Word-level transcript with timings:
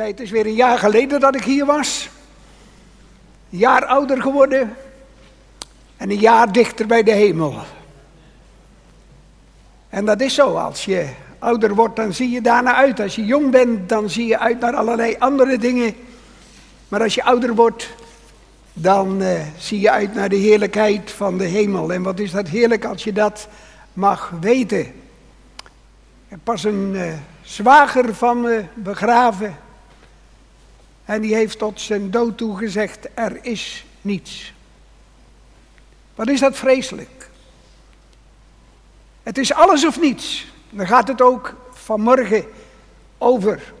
Het 0.00 0.20
is 0.20 0.30
weer 0.30 0.46
een 0.46 0.54
jaar 0.54 0.78
geleden 0.78 1.20
dat 1.20 1.34
ik 1.34 1.44
hier 1.44 1.66
was. 1.66 2.08
Een 3.50 3.58
jaar 3.58 3.84
ouder 3.84 4.22
geworden. 4.22 4.76
En 5.96 6.10
een 6.10 6.18
jaar 6.18 6.52
dichter 6.52 6.86
bij 6.86 7.02
de 7.02 7.10
hemel. 7.12 7.54
En 9.88 10.04
dat 10.04 10.20
is 10.20 10.34
zo. 10.34 10.56
Als 10.56 10.84
je 10.84 11.08
ouder 11.38 11.74
wordt, 11.74 11.96
dan 11.96 12.12
zie 12.14 12.30
je 12.30 12.40
daarna 12.40 12.74
uit. 12.74 13.00
Als 13.00 13.14
je 13.14 13.24
jong 13.24 13.50
bent, 13.50 13.88
dan 13.88 14.10
zie 14.10 14.26
je 14.26 14.38
uit 14.38 14.60
naar 14.60 14.76
allerlei 14.76 15.16
andere 15.18 15.58
dingen. 15.58 15.94
Maar 16.88 17.02
als 17.02 17.14
je 17.14 17.24
ouder 17.24 17.54
wordt, 17.54 17.94
dan 18.72 19.22
uh, 19.22 19.40
zie 19.58 19.80
je 19.80 19.90
uit 19.90 20.14
naar 20.14 20.28
de 20.28 20.36
heerlijkheid 20.36 21.10
van 21.10 21.38
de 21.38 21.46
hemel. 21.46 21.92
En 21.92 22.02
wat 22.02 22.18
is 22.18 22.30
dat 22.30 22.48
heerlijk 22.48 22.84
als 22.84 23.04
je 23.04 23.12
dat 23.12 23.48
mag 23.92 24.32
weten. 24.40 24.92
Ik 26.28 26.42
pas 26.42 26.64
een 26.64 26.92
uh, 26.94 27.12
zwager 27.42 28.14
van 28.14 28.40
me 28.40 28.64
begraven. 28.74 29.64
En 31.06 31.20
die 31.20 31.34
heeft 31.34 31.58
tot 31.58 31.80
zijn 31.80 32.10
dood 32.10 32.36
toe 32.36 32.56
gezegd, 32.56 33.08
er 33.14 33.38
is 33.42 33.84
niets. 34.00 34.52
Wat 36.14 36.28
is 36.28 36.40
dat 36.40 36.56
vreselijk? 36.56 37.30
Het 39.22 39.38
is 39.38 39.52
alles 39.52 39.86
of 39.86 40.00
niets. 40.00 40.46
Daar 40.70 40.86
gaat 40.86 41.08
het 41.08 41.20
ook 41.20 41.54
vanmorgen 41.72 42.44
over. 43.18 43.72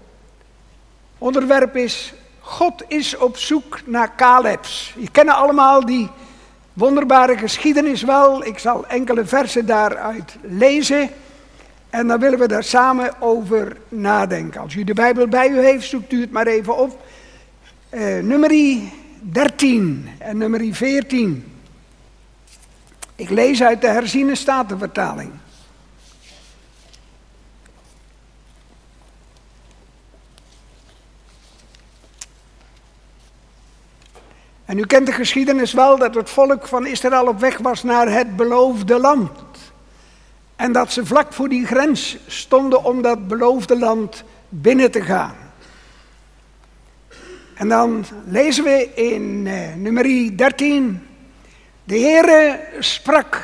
Onderwerp 1.18 1.76
is, 1.76 2.12
God 2.40 2.82
is 2.88 3.16
op 3.16 3.36
zoek 3.36 3.80
naar 3.84 4.16
Calebs. 4.16 4.94
Je 4.98 5.10
kennen 5.10 5.34
allemaal 5.34 5.86
die 5.86 6.08
wonderbare 6.72 7.38
geschiedenis 7.38 8.02
wel. 8.02 8.44
Ik 8.44 8.58
zal 8.58 8.86
enkele 8.86 9.24
versen 9.24 9.66
daaruit 9.66 10.36
lezen. 10.42 11.10
En 11.90 12.06
dan 12.06 12.20
willen 12.20 12.38
we 12.38 12.48
daar 12.48 12.64
samen 12.64 13.20
over 13.20 13.76
nadenken. 13.88 14.60
Als 14.60 14.74
u 14.74 14.84
de 14.84 14.94
Bijbel 14.94 15.28
bij 15.28 15.48
u 15.48 15.58
heeft, 15.58 15.88
zoekt 15.88 16.12
u 16.12 16.20
het 16.20 16.30
maar 16.30 16.46
even 16.46 16.76
op. 16.76 17.04
Uh, 17.96 18.22
nummer 18.22 18.50
13 19.20 20.08
en 20.18 20.36
nummer 20.36 20.74
14. 20.74 21.52
Ik 23.14 23.30
lees 23.30 23.62
uit 23.62 23.80
de 23.80 23.86
herziene 23.86 24.34
statenvertaling. 24.34 25.30
En 34.64 34.78
u 34.78 34.86
kent 34.86 35.06
de 35.06 35.12
geschiedenis 35.12 35.72
wel 35.72 35.98
dat 35.98 36.14
het 36.14 36.30
volk 36.30 36.66
van 36.66 36.86
Israël 36.86 37.26
op 37.26 37.40
weg 37.40 37.58
was 37.58 37.82
naar 37.82 38.12
het 38.12 38.36
beloofde 38.36 38.98
land. 38.98 39.30
En 40.56 40.72
dat 40.72 40.92
ze 40.92 41.06
vlak 41.06 41.32
voor 41.32 41.48
die 41.48 41.66
grens 41.66 42.16
stonden 42.26 42.84
om 42.84 43.02
dat 43.02 43.28
beloofde 43.28 43.78
land 43.78 44.24
binnen 44.48 44.90
te 44.90 45.02
gaan. 45.02 45.45
En 47.56 47.68
dan 47.68 48.04
lezen 48.26 48.64
we 48.64 48.94
in 48.94 49.46
uh, 49.46 49.74
nummer 49.76 50.36
13. 50.36 51.06
De 51.84 51.98
Heere 51.98 52.60
sprak 52.78 53.42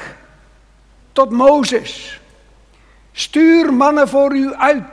tot 1.12 1.30
Mozes. 1.30 2.20
Stuur 3.12 3.74
mannen 3.74 4.08
voor 4.08 4.36
u 4.36 4.54
uit 4.54 4.84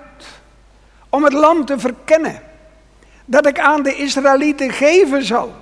om 1.09 1.23
het 1.23 1.33
land 1.33 1.67
te 1.67 1.79
verkennen 1.79 2.41
dat 3.25 3.45
ik 3.45 3.59
aan 3.59 3.83
de 3.83 3.95
Israëlieten 3.95 4.71
geven 4.71 5.23
zal. 5.23 5.55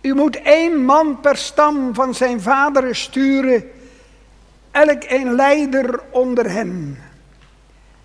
U 0.00 0.14
moet 0.14 0.42
één 0.42 0.84
man 0.84 1.20
per 1.20 1.36
stam 1.36 1.94
van 1.94 2.14
zijn 2.14 2.40
vaderen 2.40 2.96
sturen, 2.96 3.70
elk 4.70 5.02
een 5.06 5.34
leider 5.34 6.00
onder 6.10 6.50
hen. 6.50 6.98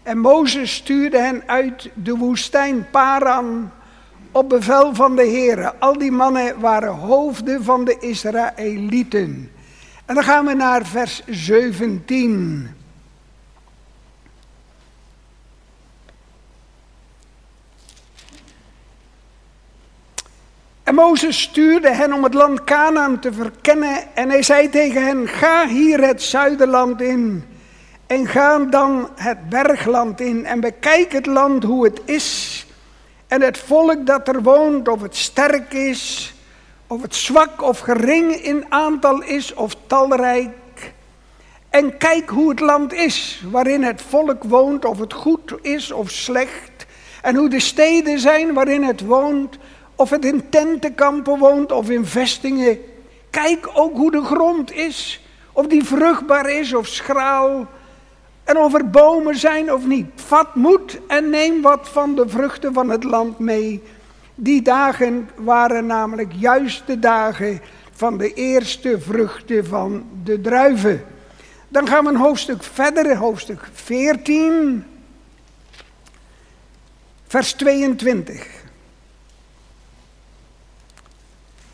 En 0.04 0.18
Mozes 0.18 0.74
stuurde 0.74 1.18
hen 1.18 1.44
uit 1.46 1.90
de 1.94 2.16
woestijn 2.16 2.90
Paran 2.90 3.72
op 4.36 4.50
bevel 4.50 4.96
van 4.96 5.16
de 5.16 5.24
Heer. 5.24 5.74
Al 5.80 5.98
die 5.98 6.12
mannen 6.12 6.60
waren 6.60 6.94
hoofden 6.94 7.64
van 7.64 7.86
de 7.86 7.98
Israëlieten. 8.00 9.52
En 10.06 10.16
dan 10.16 10.24
gaan 10.24 10.46
we 10.46 10.54
naar 10.54 10.86
vers 10.86 11.22
17. 11.28 12.70
En 20.84 20.96
Mozes 20.96 21.42
stuurde 21.42 21.94
hen 21.94 22.14
om 22.14 22.24
het 22.24 22.34
land 22.34 22.64
Canaan 22.64 23.20
te 23.20 23.34
verkennen 23.34 24.16
en 24.16 24.30
hij 24.30 24.44
zei 24.44 24.70
tegen 24.70 25.06
hen, 25.06 25.28
ga 25.28 25.68
hier 25.68 26.08
het 26.08 26.22
zuiderland 26.22 27.02
in 27.02 27.44
en 28.08 28.28
ga 28.28 28.60
dan 28.60 29.10
het 29.16 29.50
bergland 29.50 30.22
in 30.22 30.46
en 30.46 30.60
bekijk 30.60 31.12
het 31.12 31.26
land 31.26 31.64
hoe 31.64 31.84
het 31.84 32.02
is 32.06 32.65
en 33.36 33.42
het 33.42 33.58
volk 33.58 34.06
dat 34.06 34.28
er 34.28 34.42
woont, 34.44 34.88
of 34.88 35.02
het 35.02 35.16
sterk 35.16 35.74
is, 35.74 36.34
of 36.88 37.02
het 37.02 37.16
zwak 37.16 37.62
of 37.62 37.80
gering 37.80 38.36
in 38.36 38.66
aantal 38.70 39.24
is, 39.24 39.54
of 39.54 39.76
talrijk. 39.88 40.94
En 41.70 41.98
kijk 41.98 42.30
hoe 42.30 42.50
het 42.50 42.60
land 42.60 42.94
is, 42.94 43.44
waarin 43.52 43.84
het 43.84 44.02
volk 44.02 44.44
woont, 44.44 44.86
of 44.86 45.00
het 45.00 45.14
goed 45.14 45.54
is 45.62 45.92
of 45.92 46.10
slecht. 46.10 46.86
En 47.22 47.36
hoe 47.36 47.50
de 47.50 47.60
steden 47.60 48.20
zijn 48.20 48.54
waarin 48.54 48.84
het 48.84 49.02
woont, 49.02 49.58
of 49.96 50.10
het 50.10 50.26
in 50.26 50.50
tentenkampen 50.50 51.38
woont 51.38 51.72
of 51.72 51.90
in 51.90 52.06
vestingen. 52.06 52.80
Kijk 53.30 53.70
ook 53.74 53.96
hoe 53.96 54.12
de 54.12 54.24
grond 54.24 54.72
is, 54.72 55.22
of 55.52 55.68
die 55.68 55.84
vruchtbaar 55.84 56.50
is 56.50 56.74
of 56.74 56.88
schraal. 56.88 57.68
En 58.46 58.58
of 58.58 58.74
er 58.74 58.90
bomen 58.90 59.36
zijn 59.36 59.74
of 59.74 59.86
niet. 59.86 60.06
Vat 60.16 60.56
moed 60.56 61.00
en 61.08 61.30
neem 61.30 61.62
wat 61.62 61.90
van 61.90 62.16
de 62.16 62.30
vruchten 62.30 62.74
van 62.74 62.90
het 62.90 63.04
land 63.04 63.40
mee. 63.40 63.84
Die 64.36 64.62
dagen 64.62 65.30
waren 65.36 65.86
namelijk 65.86 66.32
juist 66.34 66.88
de 66.88 67.00
dagen 67.00 67.62
van 67.92 68.18
de 68.18 68.34
eerste 68.34 69.02
vruchten 69.02 69.66
van 69.66 70.06
de 70.24 70.42
druiven. 70.42 71.06
Dan 71.68 71.88
gaan 71.88 72.04
we 72.04 72.10
een 72.10 72.16
hoofdstuk 72.16 72.64
verder, 72.64 73.18
hoofdstuk 73.18 73.70
14, 73.74 74.86
vers 77.28 77.54
22. 77.54 78.48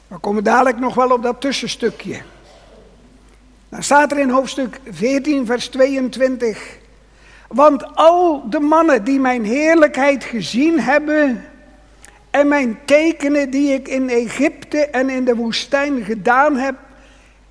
We 0.07 0.17
komen 0.17 0.43
dadelijk 0.43 0.79
nog 0.79 0.95
wel 0.95 1.11
op 1.11 1.23
dat 1.23 1.41
tussenstukje. 1.41 2.21
Dan 3.71 3.83
staat 3.83 4.11
er 4.11 4.19
in 4.19 4.29
hoofdstuk 4.29 4.79
14, 4.89 5.45
vers 5.45 5.67
22. 5.67 6.77
Want 7.47 7.95
al 7.95 8.49
de 8.49 8.59
mannen 8.59 9.03
die 9.03 9.19
mijn 9.19 9.45
heerlijkheid 9.45 10.23
gezien 10.23 10.79
hebben 10.79 11.45
en 12.29 12.47
mijn 12.47 12.79
tekenen 12.85 13.49
die 13.49 13.73
ik 13.73 13.87
in 13.87 14.09
Egypte 14.09 14.85
en 14.85 15.09
in 15.09 15.25
de 15.25 15.35
woestijn 15.35 16.03
gedaan 16.03 16.55
heb, 16.55 16.75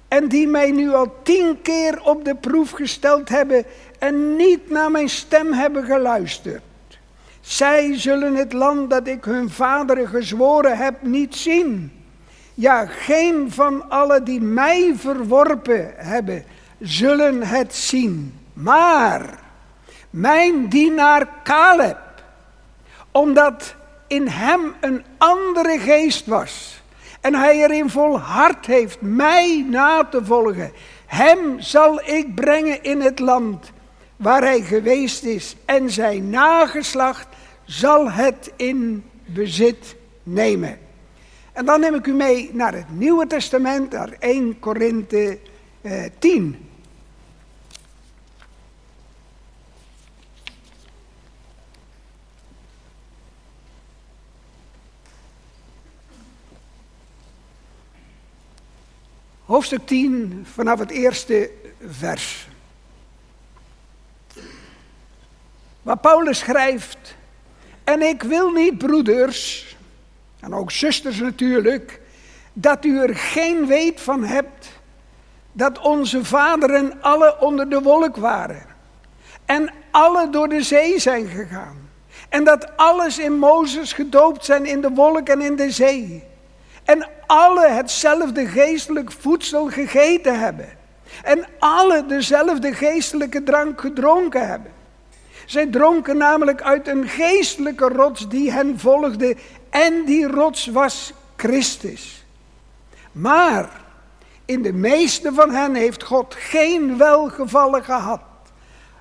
en 0.08 0.28
die 0.28 0.46
mij 0.46 0.70
nu 0.70 0.92
al 0.92 1.14
tien 1.22 1.62
keer 1.62 2.00
op 2.02 2.24
de 2.24 2.34
proef 2.34 2.70
gesteld 2.70 3.28
hebben 3.28 3.64
en 3.98 4.36
niet 4.36 4.70
naar 4.70 4.90
mijn 4.90 5.08
stem 5.08 5.52
hebben 5.52 5.84
geluisterd. 5.84 6.62
Zij 7.40 7.98
zullen 7.98 8.34
het 8.34 8.52
land 8.52 8.90
dat 8.90 9.06
ik 9.06 9.24
hun 9.24 9.50
vaderen 9.50 10.08
gezworen 10.08 10.76
heb 10.76 11.02
niet 11.02 11.36
zien. 11.36 11.99
Ja, 12.54 12.86
geen 12.86 13.50
van 13.50 13.90
allen 13.90 14.24
die 14.24 14.40
mij 14.40 14.92
verworpen 14.96 15.92
hebben, 15.96 16.44
zullen 16.78 17.42
het 17.42 17.74
zien. 17.74 18.38
Maar 18.52 19.38
mijn 20.10 20.68
dienaar 20.68 21.28
Caleb, 21.42 21.98
omdat 23.10 23.74
in 24.06 24.28
hem 24.28 24.74
een 24.80 25.04
andere 25.18 25.78
geest 25.78 26.26
was 26.26 26.82
en 27.20 27.34
hij 27.34 27.62
erin 27.62 27.90
volhard 27.90 28.66
heeft 28.66 29.00
mij 29.00 29.66
na 29.68 30.04
te 30.04 30.24
volgen, 30.24 30.72
hem 31.06 31.60
zal 31.60 32.00
ik 32.04 32.34
brengen 32.34 32.82
in 32.82 33.00
het 33.00 33.18
land 33.18 33.70
waar 34.16 34.42
hij 34.42 34.60
geweest 34.60 35.24
is 35.24 35.56
en 35.64 35.90
zijn 35.90 36.30
nageslacht 36.30 37.26
zal 37.64 38.10
het 38.10 38.52
in 38.56 39.04
bezit 39.24 39.96
nemen. 40.22 40.78
En 41.52 41.64
dan 41.64 41.80
neem 41.80 41.94
ik 41.94 42.06
u 42.06 42.12
mee 42.12 42.50
naar 42.52 42.74
het 42.74 42.90
Nieuwe 42.90 43.26
Testament, 43.26 43.92
naar 43.92 44.16
1 44.18 44.58
Korinthe 44.58 45.38
eh, 45.80 46.04
10. 46.18 46.68
Hoofdstuk 59.44 59.86
10 59.86 60.46
vanaf 60.52 60.78
het 60.78 60.90
eerste 60.90 61.50
vers. 61.86 62.48
Waar 65.82 65.98
Paulus 65.98 66.38
schrijft, 66.38 67.16
en 67.84 68.02
ik 68.02 68.22
wil 68.22 68.50
niet, 68.50 68.78
broeders, 68.78 69.69
en 70.40 70.54
ook 70.54 70.70
zusters 70.70 71.20
natuurlijk, 71.20 72.00
dat 72.52 72.84
u 72.84 72.98
er 72.98 73.16
geen 73.16 73.66
weet 73.66 74.00
van 74.00 74.24
hebt 74.24 74.68
dat 75.52 75.78
onze 75.78 76.24
vaderen 76.24 77.02
alle 77.02 77.40
onder 77.40 77.70
de 77.70 77.80
wolk 77.80 78.16
waren 78.16 78.66
en 79.44 79.72
alle 79.90 80.30
door 80.30 80.48
de 80.48 80.62
zee 80.62 80.98
zijn 80.98 81.26
gegaan 81.26 81.88
En 82.28 82.44
dat 82.44 82.76
alles 82.76 83.18
in 83.18 83.38
Mozes 83.38 83.92
gedoopt 83.92 84.44
zijn 84.44 84.66
in 84.66 84.80
de 84.80 84.90
wolk 84.90 85.28
en 85.28 85.40
in 85.40 85.56
de 85.56 85.70
zee. 85.70 86.22
En 86.84 87.08
alle 87.26 87.68
hetzelfde 87.68 88.46
geestelijk 88.46 89.12
voedsel 89.12 89.66
gegeten 89.66 90.40
hebben. 90.40 90.68
En 91.22 91.44
alle 91.58 92.06
dezelfde 92.06 92.74
geestelijke 92.74 93.42
drank 93.42 93.80
gedronken 93.80 94.48
hebben. 94.48 94.72
Zij 95.46 95.66
dronken 95.66 96.16
namelijk 96.16 96.62
uit 96.62 96.88
een 96.88 97.08
geestelijke 97.08 97.88
rots 97.88 98.28
die 98.28 98.52
hen 98.52 98.78
volgde. 98.78 99.36
En 99.70 100.04
die 100.04 100.26
rots 100.26 100.66
was 100.66 101.12
Christus. 101.36 102.24
Maar 103.12 103.80
in 104.44 104.62
de 104.62 104.72
meeste 104.72 105.32
van 105.32 105.50
hen 105.50 105.74
heeft 105.74 106.02
God 106.02 106.34
geen 106.38 106.98
welgevallen 106.98 107.84
gehad. 107.84 108.20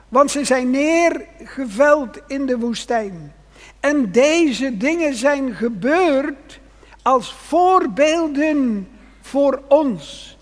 Want 0.09 0.31
ze 0.31 0.45
zijn 0.45 0.69
neergeveld 0.69 2.19
in 2.27 2.45
de 2.45 2.57
woestijn. 2.57 3.33
En 3.79 4.11
deze 4.11 4.77
dingen 4.77 5.13
zijn 5.13 5.53
gebeurd 5.55 6.59
als 7.01 7.33
voorbeelden 7.33 8.89
voor 9.21 9.61
ons. 9.67 10.37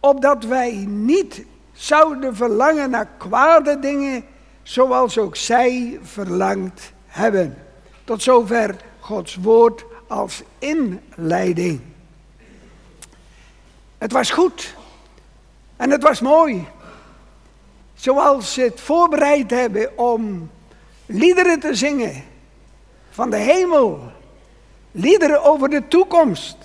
Opdat 0.00 0.44
wij 0.44 0.70
niet 0.88 1.44
zouden 1.72 2.36
verlangen 2.36 2.90
naar 2.90 3.08
kwade 3.18 3.78
dingen, 3.78 4.24
zoals 4.62 5.18
ook 5.18 5.36
zij 5.36 5.98
verlangd 6.02 6.92
hebben. 7.06 7.56
Tot 8.04 8.22
zover 8.22 8.76
Gods 9.08 9.36
woord 9.36 9.84
als 10.06 10.42
inleiding. 10.58 11.80
Het 13.98 14.12
was 14.12 14.30
goed 14.30 14.74
en 15.76 15.90
het 15.90 16.02
was 16.02 16.20
mooi. 16.20 16.66
Zoals 17.94 18.52
ze 18.52 18.60
het 18.60 18.80
voorbereid 18.80 19.50
hebben 19.50 19.98
om 19.98 20.50
liederen 21.06 21.60
te 21.60 21.74
zingen 21.74 22.24
van 23.10 23.30
de 23.30 23.36
hemel. 23.36 24.00
Liederen 24.90 25.42
over 25.42 25.68
de 25.68 25.88
toekomst. 25.88 26.56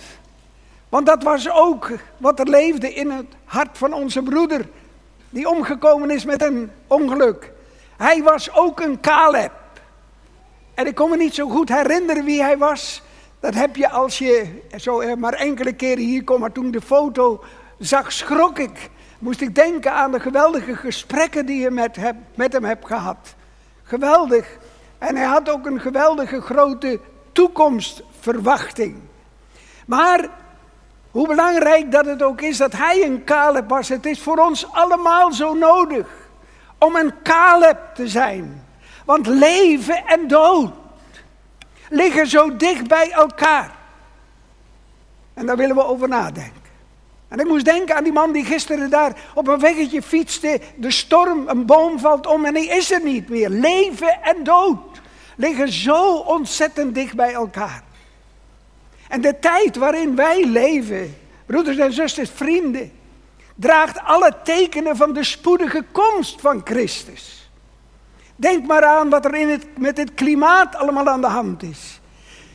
Want 0.88 1.06
dat 1.06 1.22
was 1.22 1.50
ook 1.50 1.90
wat 2.16 2.38
er 2.38 2.48
leefde 2.48 2.94
in 2.94 3.10
het 3.10 3.34
hart 3.44 3.78
van 3.78 3.92
onze 3.92 4.22
broeder, 4.22 4.68
die 5.30 5.48
omgekomen 5.48 6.10
is 6.10 6.24
met 6.24 6.42
een 6.42 6.70
ongeluk. 6.86 7.52
Hij 7.96 8.22
was 8.22 8.52
ook 8.52 8.80
een 8.80 9.00
Caleb. 9.00 9.63
En 10.74 10.86
ik 10.86 10.94
kon 10.94 11.10
me 11.10 11.16
niet 11.16 11.34
zo 11.34 11.48
goed 11.48 11.68
herinneren 11.68 12.24
wie 12.24 12.42
hij 12.42 12.58
was. 12.58 13.02
Dat 13.40 13.54
heb 13.54 13.76
je 13.76 13.90
als 13.90 14.18
je 14.18 14.62
zo 14.76 15.16
maar 15.16 15.32
enkele 15.32 15.72
keren 15.72 16.04
hier 16.04 16.24
komt. 16.24 16.40
Maar 16.40 16.52
toen 16.52 16.70
de 16.70 16.80
foto 16.80 17.44
zag, 17.78 18.12
schrok 18.12 18.58
ik. 18.58 18.90
Moest 19.18 19.40
ik 19.40 19.54
denken 19.54 19.92
aan 19.92 20.12
de 20.12 20.20
geweldige 20.20 20.76
gesprekken 20.76 21.46
die 21.46 21.60
je 21.60 21.70
met, 21.70 21.96
met 22.34 22.52
hem 22.52 22.64
hebt 22.64 22.86
gehad. 22.86 23.34
Geweldig. 23.82 24.58
En 24.98 25.16
hij 25.16 25.26
had 25.26 25.50
ook 25.50 25.66
een 25.66 25.80
geweldige 25.80 26.40
grote 26.40 27.00
toekomstverwachting. 27.32 28.96
Maar 29.86 30.28
hoe 31.10 31.28
belangrijk 31.28 31.92
dat 31.92 32.06
het 32.06 32.22
ook 32.22 32.40
is 32.40 32.56
dat 32.56 32.72
hij 32.72 33.02
een 33.04 33.24
Caleb 33.24 33.68
was. 33.68 33.88
Het 33.88 34.06
is 34.06 34.22
voor 34.22 34.36
ons 34.36 34.72
allemaal 34.72 35.32
zo 35.32 35.54
nodig 35.54 36.06
om 36.78 36.96
een 36.96 37.12
Caleb 37.22 37.78
te 37.94 38.08
zijn. 38.08 38.63
Want 39.04 39.26
leven 39.26 40.06
en 40.06 40.28
dood 40.28 40.72
liggen 41.88 42.26
zo 42.26 42.56
dicht 42.56 42.88
bij 42.88 43.10
elkaar. 43.10 43.74
En 45.34 45.46
daar 45.46 45.56
willen 45.56 45.76
we 45.76 45.84
over 45.84 46.08
nadenken. 46.08 46.62
En 47.28 47.40
ik 47.40 47.46
moest 47.46 47.64
denken 47.64 47.96
aan 47.96 48.04
die 48.04 48.12
man 48.12 48.32
die 48.32 48.44
gisteren 48.44 48.90
daar 48.90 49.16
op 49.34 49.48
een 49.48 49.58
weggetje 49.58 50.02
fietste. 50.02 50.60
De 50.76 50.90
storm, 50.90 51.48
een 51.48 51.66
boom 51.66 51.98
valt 51.98 52.26
om 52.26 52.44
en 52.44 52.54
hij 52.54 52.66
is 52.66 52.90
er 52.90 53.02
niet 53.02 53.28
meer. 53.28 53.48
Leven 53.48 54.22
en 54.22 54.44
dood 54.44 55.00
liggen 55.36 55.72
zo 55.72 56.16
ontzettend 56.16 56.94
dicht 56.94 57.14
bij 57.14 57.32
elkaar. 57.32 57.82
En 59.08 59.20
de 59.20 59.38
tijd 59.38 59.76
waarin 59.76 60.16
wij 60.16 60.44
leven, 60.44 61.16
broeders 61.46 61.76
en 61.76 61.92
zusters, 61.92 62.30
vrienden, 62.34 62.92
draagt 63.54 63.98
alle 63.98 64.36
tekenen 64.44 64.96
van 64.96 65.12
de 65.12 65.24
spoedige 65.24 65.84
komst 65.92 66.40
van 66.40 66.60
Christus. 66.64 67.43
Denk 68.36 68.66
maar 68.66 68.84
aan 68.84 69.10
wat 69.10 69.24
er 69.24 69.34
in 69.34 69.48
het, 69.48 69.78
met 69.78 69.96
het 69.96 70.14
klimaat 70.14 70.76
allemaal 70.76 71.08
aan 71.08 71.20
de 71.20 71.26
hand 71.26 71.62
is. 71.62 72.00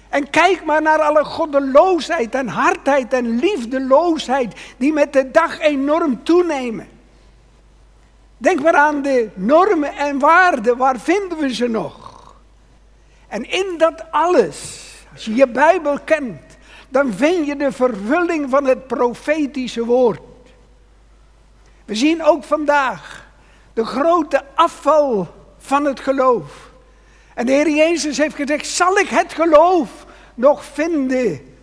En 0.09 0.29
kijk 0.29 0.65
maar 0.65 0.81
naar 0.81 0.99
alle 0.99 1.23
goddeloosheid 1.23 2.35
en 2.35 2.47
hardheid 2.47 3.13
en 3.13 3.39
liefdeloosheid 3.39 4.59
die 4.77 4.93
met 4.93 5.13
de 5.13 5.31
dag 5.31 5.59
enorm 5.59 6.23
toenemen. 6.23 6.87
Denk 8.37 8.61
maar 8.61 8.75
aan 8.75 9.01
de 9.01 9.29
normen 9.33 9.95
en 9.95 10.19
waarden, 10.19 10.77
waar 10.77 10.99
vinden 10.99 11.37
we 11.37 11.53
ze 11.53 11.67
nog? 11.67 12.07
En 13.27 13.49
in 13.49 13.75
dat 13.77 14.11
alles, 14.11 14.87
als 15.13 15.25
je 15.25 15.35
je 15.35 15.47
Bijbel 15.47 15.99
kent, 15.99 16.41
dan 16.89 17.13
vind 17.13 17.45
je 17.45 17.55
de 17.55 17.71
vervulling 17.71 18.49
van 18.49 18.65
het 18.65 18.87
profetische 18.87 19.85
woord. 19.85 20.21
We 21.85 21.95
zien 21.95 22.23
ook 22.23 22.43
vandaag 22.43 23.27
de 23.73 23.85
grote 23.85 24.43
afval 24.55 25.27
van 25.59 25.85
het 25.85 25.99
geloof. 25.99 26.69
En 27.33 27.45
de 27.45 27.51
Heer 27.51 27.69
Jezus 27.69 28.17
heeft 28.17 28.35
gezegd, 28.35 28.67
zal 28.67 28.97
ik 28.97 29.07
het 29.07 29.33
geloof 29.33 29.89
nog 30.35 30.65
vinden 30.65 31.55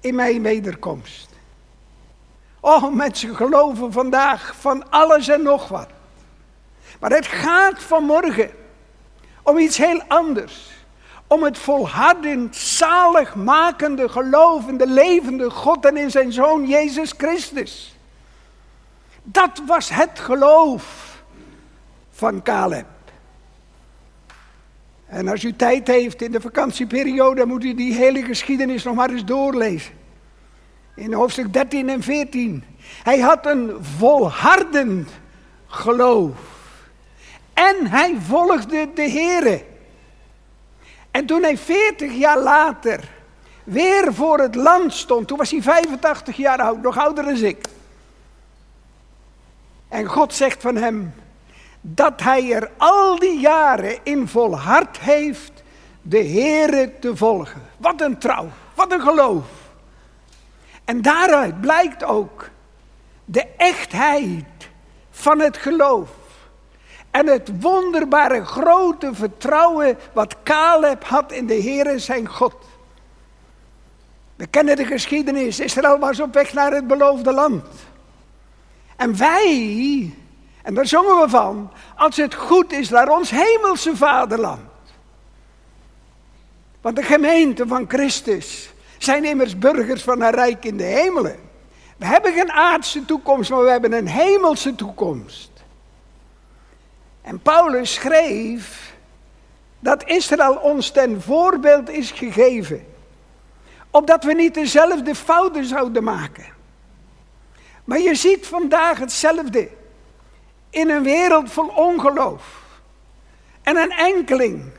in 0.00 0.14
mijn 0.14 0.42
wederkomst? 0.42 1.28
Oh, 2.60 2.94
mensen 2.94 3.36
geloven 3.36 3.92
vandaag 3.92 4.54
van 4.58 4.90
alles 4.90 5.28
en 5.28 5.42
nog 5.42 5.68
wat. 5.68 5.88
Maar 7.00 7.10
het 7.10 7.26
gaat 7.26 7.82
vanmorgen 7.82 8.50
om 9.42 9.58
iets 9.58 9.76
heel 9.76 10.02
anders. 10.08 10.70
Om 11.26 11.42
het 11.42 11.58
volhardend, 11.58 12.56
zaligmakende, 12.56 14.08
gelovende, 14.08 14.86
levende 14.86 15.50
God 15.50 15.84
en 15.84 15.96
in 15.96 16.10
zijn 16.10 16.32
Zoon 16.32 16.66
Jezus 16.66 17.14
Christus. 17.16 17.96
Dat 19.22 19.62
was 19.66 19.88
het 19.88 20.18
geloof 20.18 20.84
van 22.10 22.42
Caleb. 22.42 22.95
En 25.06 25.28
als 25.28 25.44
u 25.44 25.56
tijd 25.56 25.86
heeft 25.86 26.22
in 26.22 26.32
de 26.32 26.40
vakantieperiode, 26.40 27.46
moet 27.46 27.64
u 27.64 27.74
die 27.74 27.94
hele 27.94 28.22
geschiedenis 28.22 28.84
nog 28.84 28.94
maar 28.94 29.10
eens 29.10 29.24
doorlezen. 29.24 29.92
In 30.94 31.12
hoofdstuk 31.12 31.52
13 31.52 31.88
en 31.88 32.02
14. 32.02 32.64
Hij 33.02 33.18
had 33.18 33.46
een 33.46 33.76
volhardend 33.80 35.10
geloof. 35.66 36.36
En 37.52 37.86
hij 37.86 38.16
volgde 38.26 38.88
de 38.94 39.10
Here. 39.10 39.64
En 41.10 41.26
toen 41.26 41.42
hij 41.42 41.56
40 41.56 42.12
jaar 42.12 42.38
later 42.38 43.08
weer 43.64 44.14
voor 44.14 44.38
het 44.38 44.54
land 44.54 44.92
stond, 44.92 45.28
toen 45.28 45.38
was 45.38 45.50
hij 45.50 45.62
85 45.62 46.36
jaar 46.36 46.58
oud, 46.58 46.82
nog 46.82 46.98
ouder 46.98 47.24
dan 47.24 47.36
ik. 47.36 47.66
En 49.88 50.04
God 50.04 50.34
zegt 50.34 50.62
van 50.62 50.76
hem, 50.76 51.14
dat 51.88 52.20
hij 52.22 52.52
er 52.52 52.70
al 52.76 53.18
die 53.18 53.40
jaren 53.40 53.98
in 54.02 54.28
volhard 54.28 54.98
heeft 54.98 55.52
de 56.02 56.24
Heere 56.24 56.98
te 56.98 57.16
volgen. 57.16 57.62
Wat 57.76 58.00
een 58.00 58.18
trouw, 58.18 58.48
wat 58.74 58.92
een 58.92 59.00
geloof. 59.00 59.44
En 60.84 61.02
daaruit 61.02 61.60
blijkt 61.60 62.04
ook 62.04 62.50
de 63.24 63.46
echtheid 63.56 64.44
van 65.10 65.40
het 65.40 65.56
geloof. 65.56 66.10
En 67.10 67.26
het 67.26 67.50
wonderbare 67.60 68.44
grote 68.44 69.14
vertrouwen 69.14 69.98
wat 70.12 70.36
Caleb 70.42 71.04
had 71.04 71.32
in 71.32 71.46
de 71.46 71.62
Heere 71.62 71.98
zijn 71.98 72.28
God. 72.28 72.56
We 74.36 74.46
kennen 74.46 74.76
de 74.76 74.84
geschiedenis. 74.84 75.60
Israël 75.60 75.98
was 75.98 76.20
op 76.20 76.34
weg 76.34 76.52
naar 76.52 76.72
het 76.72 76.86
beloofde 76.86 77.32
land. 77.32 77.64
En 78.96 79.16
wij 79.16 80.14
en 80.66 80.74
daar 80.74 80.86
zongen 80.86 81.20
we 81.20 81.28
van, 81.28 81.70
als 81.96 82.16
het 82.16 82.34
goed 82.34 82.72
is 82.72 82.88
naar 82.88 83.08
ons 83.08 83.30
hemelse 83.30 83.96
vaderland. 83.96 84.70
Want 86.80 86.96
de 86.96 87.02
gemeente 87.02 87.66
van 87.66 87.84
Christus 87.88 88.70
zijn 88.98 89.24
immers 89.24 89.58
burgers 89.58 90.02
van 90.02 90.22
een 90.22 90.30
rijk 90.30 90.64
in 90.64 90.76
de 90.76 90.84
hemelen. 90.84 91.38
We 91.96 92.06
hebben 92.06 92.32
geen 92.32 92.52
aardse 92.52 93.04
toekomst, 93.04 93.50
maar 93.50 93.62
we 93.62 93.70
hebben 93.70 93.92
een 93.92 94.06
hemelse 94.06 94.74
toekomst. 94.74 95.50
En 97.22 97.40
Paulus 97.40 97.94
schreef 97.94 98.94
dat 99.78 100.04
Israël 100.04 100.54
ons 100.54 100.90
ten 100.90 101.22
voorbeeld 101.22 101.88
is 101.88 102.10
gegeven, 102.10 102.86
opdat 103.90 104.24
we 104.24 104.32
niet 104.32 104.54
dezelfde 104.54 105.14
fouten 105.14 105.64
zouden 105.64 106.04
maken. 106.04 106.46
Maar 107.84 108.00
je 108.00 108.14
ziet 108.14 108.46
vandaag 108.46 108.98
hetzelfde 108.98 109.68
in 110.76 110.90
een 110.90 111.02
wereld 111.02 111.52
vol 111.52 111.66
ongeloof. 111.66 112.62
En 113.62 113.76
een 113.76 113.90
enkeling 113.90 114.72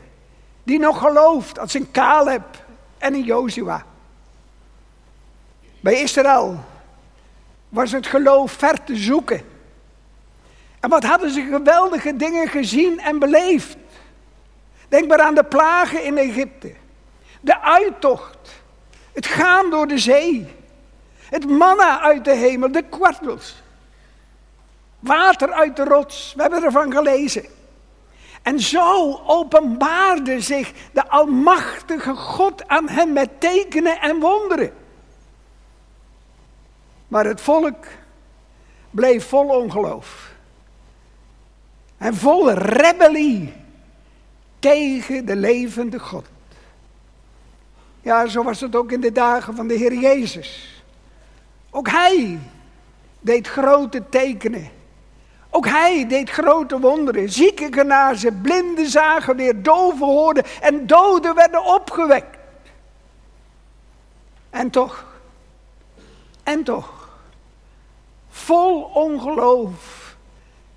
die 0.64 0.80
nog 0.80 1.00
gelooft 1.00 1.60
als 1.60 1.74
een 1.74 1.92
Caleb 1.92 2.66
en 2.98 3.14
een 3.14 3.24
Jozua. 3.24 3.86
Bij 5.80 6.02
Israël 6.02 6.64
was 7.70 7.92
het 7.92 8.08
geloof 8.08 8.52
ver 8.52 8.84
te 8.84 8.96
zoeken. 8.96 9.42
En 10.80 10.90
wat 10.90 11.04
hadden 11.04 11.32
ze 11.32 11.42
geweldige 11.42 12.16
dingen 12.16 12.48
gezien 12.48 13.00
en 13.00 13.20
beleefd. 13.20 13.78
Denk 14.88 15.08
maar 15.08 15.22
aan 15.22 15.36
de 15.36 15.44
plagen 15.44 16.04
in 16.04 16.18
Egypte. 16.18 16.74
De 17.42 17.62
uittocht. 17.62 18.38
Het 19.14 19.26
gaan 19.26 19.70
door 19.70 19.88
de 19.88 19.98
zee. 19.98 20.48
Het 21.18 21.50
manna 21.50 22.02
uit 22.02 22.26
de 22.26 22.36
hemel, 22.36 22.72
de 22.72 22.84
kwartels. 22.90 23.66
Water 25.00 25.52
uit 25.52 25.76
de 25.76 25.84
rots, 25.84 26.34
we 26.36 26.42
hebben 26.42 26.64
ervan 26.64 26.92
gelezen. 26.92 27.46
En 28.42 28.60
zo 28.60 29.20
openbaarde 29.26 30.42
zich 30.42 30.72
de 30.94 31.08
Almachtige 31.08 32.16
God 32.16 32.68
aan 32.68 32.90
hem 32.90 33.14
met 33.14 33.40
tekenen 33.40 34.02
en 34.02 34.20
wonderen. 34.20 34.74
Maar 37.08 37.26
het 37.26 37.42
volk 37.42 37.86
bleef 38.92 39.28
vol 39.28 39.48
ongeloof. 39.48 40.32
En 41.98 42.16
vol 42.16 42.52
rebellie 42.52 43.54
tegen 44.60 45.26
de 45.26 45.36
levende 45.36 46.00
God. 46.00 46.26
Ja, 48.02 48.28
zo 48.28 48.44
was 48.44 48.60
het 48.60 48.76
ook 48.76 48.92
in 48.92 49.02
de 49.02 49.12
dagen 49.12 49.56
van 49.56 49.68
de 49.68 49.74
Heer 49.74 49.94
Jezus. 49.94 50.82
Ook 51.70 51.90
hij 51.90 52.40
deed 53.20 53.48
grote 53.48 54.10
tekenen. 54.10 54.77
Ook 55.58 55.68
hij 55.68 56.08
deed 56.08 56.30
grote 56.30 56.80
wonderen. 56.80 57.30
Zieken 57.30 57.74
genazen, 57.74 58.42
blinden 58.42 58.90
zagen 58.90 59.36
weer, 59.36 59.64
doven 59.64 60.06
hoorden 60.06 60.44
en 60.62 60.88
doden 60.88 61.36
werden 61.36 61.66
opgewekt. 61.66 62.38
En 64.50 64.70
toch, 64.70 65.06
en 66.44 66.64
toch, 66.64 67.20
vol 68.30 68.82
ongeloof 68.82 70.16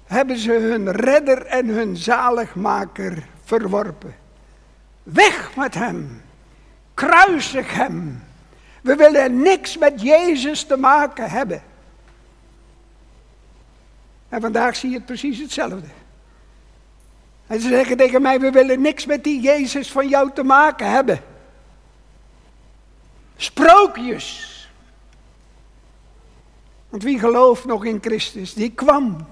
hebben 0.05 0.37
ze 0.37 0.53
hun 0.53 0.91
redder 0.91 1.47
en 1.47 1.67
hun 1.67 1.97
zaligmaker 1.97 3.27
verworpen. 3.45 4.17
Weg 5.03 5.57
met 5.57 5.75
hem. 5.75 6.23
Kruisig 6.95 7.75
hem. 7.75 8.25
We 8.83 8.97
willen 8.97 9.43
niks 9.43 9.79
met 9.79 10.03
Jezus 10.03 10.65
te 10.65 10.77
maken 10.77 11.31
hebben. 11.31 11.63
En 14.31 14.41
vandaag 14.41 14.77
zie 14.77 14.91
je 14.91 14.97
het 14.97 15.07
precies 15.07 15.39
hetzelfde. 15.39 15.89
En 17.47 17.61
ze 17.61 17.69
zeggen 17.69 17.97
tegen 17.97 18.23
mij, 18.23 18.41
we 18.41 18.51
willen 18.51 18.81
niks 18.81 19.07
met 19.07 19.25
die 19.25 19.41
Jezus 19.41 19.93
van 19.93 20.09
jou 20.09 20.31
te 20.35 20.43
maken 20.43 20.91
hebben. 20.91 21.21
Sprookjes. 23.37 24.49
Want 26.89 27.03
wie 27.03 27.19
gelooft 27.19 27.65
nog 27.65 27.85
in 27.85 27.99
Christus, 28.01 28.55
die 28.55 28.71
kwam 28.71 29.27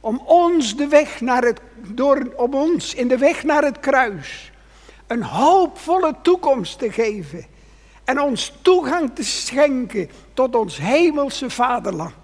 om 0.00 0.22
ons 0.24 0.76
de 0.76 0.88
weg 0.88 1.20
naar 1.20 1.42
het, 1.42 1.60
door, 1.74 2.32
om 2.36 2.54
ons 2.54 2.94
in 2.94 3.08
de 3.08 3.18
weg 3.18 3.42
naar 3.42 3.62
het 3.62 3.80
kruis 3.80 4.52
een 5.06 5.22
hoopvolle 5.22 6.14
toekomst 6.22 6.78
te 6.78 6.92
geven 6.92 7.46
en 8.04 8.20
ons 8.20 8.52
toegang 8.62 9.10
te 9.14 9.24
schenken 9.24 10.10
tot 10.34 10.54
ons 10.54 10.78
hemelse 10.78 11.50
vaderland. 11.50 12.14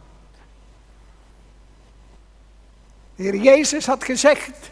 De 3.16 3.22
Heer 3.22 3.36
Jezus 3.36 3.86
had 3.86 4.04
gezegd 4.04 4.70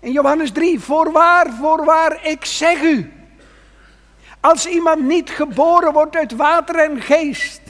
in 0.00 0.12
Johannes 0.12 0.52
3, 0.52 0.80
voorwaar, 0.80 1.52
voorwaar, 1.60 2.26
ik 2.26 2.44
zeg 2.44 2.82
u, 2.82 3.12
als 4.40 4.66
iemand 4.66 5.02
niet 5.02 5.30
geboren 5.30 5.92
wordt 5.92 6.16
uit 6.16 6.36
water 6.36 6.76
en 6.76 7.00
geest, 7.00 7.60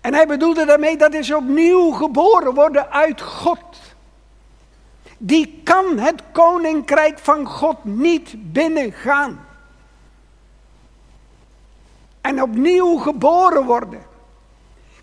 en 0.00 0.14
hij 0.14 0.26
bedoelde 0.26 0.64
daarmee 0.64 0.96
dat 0.96 1.14
is 1.14 1.32
opnieuw 1.32 1.90
geboren 1.90 2.54
worden 2.54 2.90
uit 2.90 3.20
God. 3.20 3.80
Die 5.18 5.60
kan 5.64 5.98
het 5.98 6.22
koninkrijk 6.32 7.18
van 7.18 7.46
God 7.46 7.84
niet 7.84 8.52
binnengaan. 8.52 9.46
En 12.20 12.42
opnieuw 12.42 12.96
geboren 12.96 13.64
worden 13.64 14.02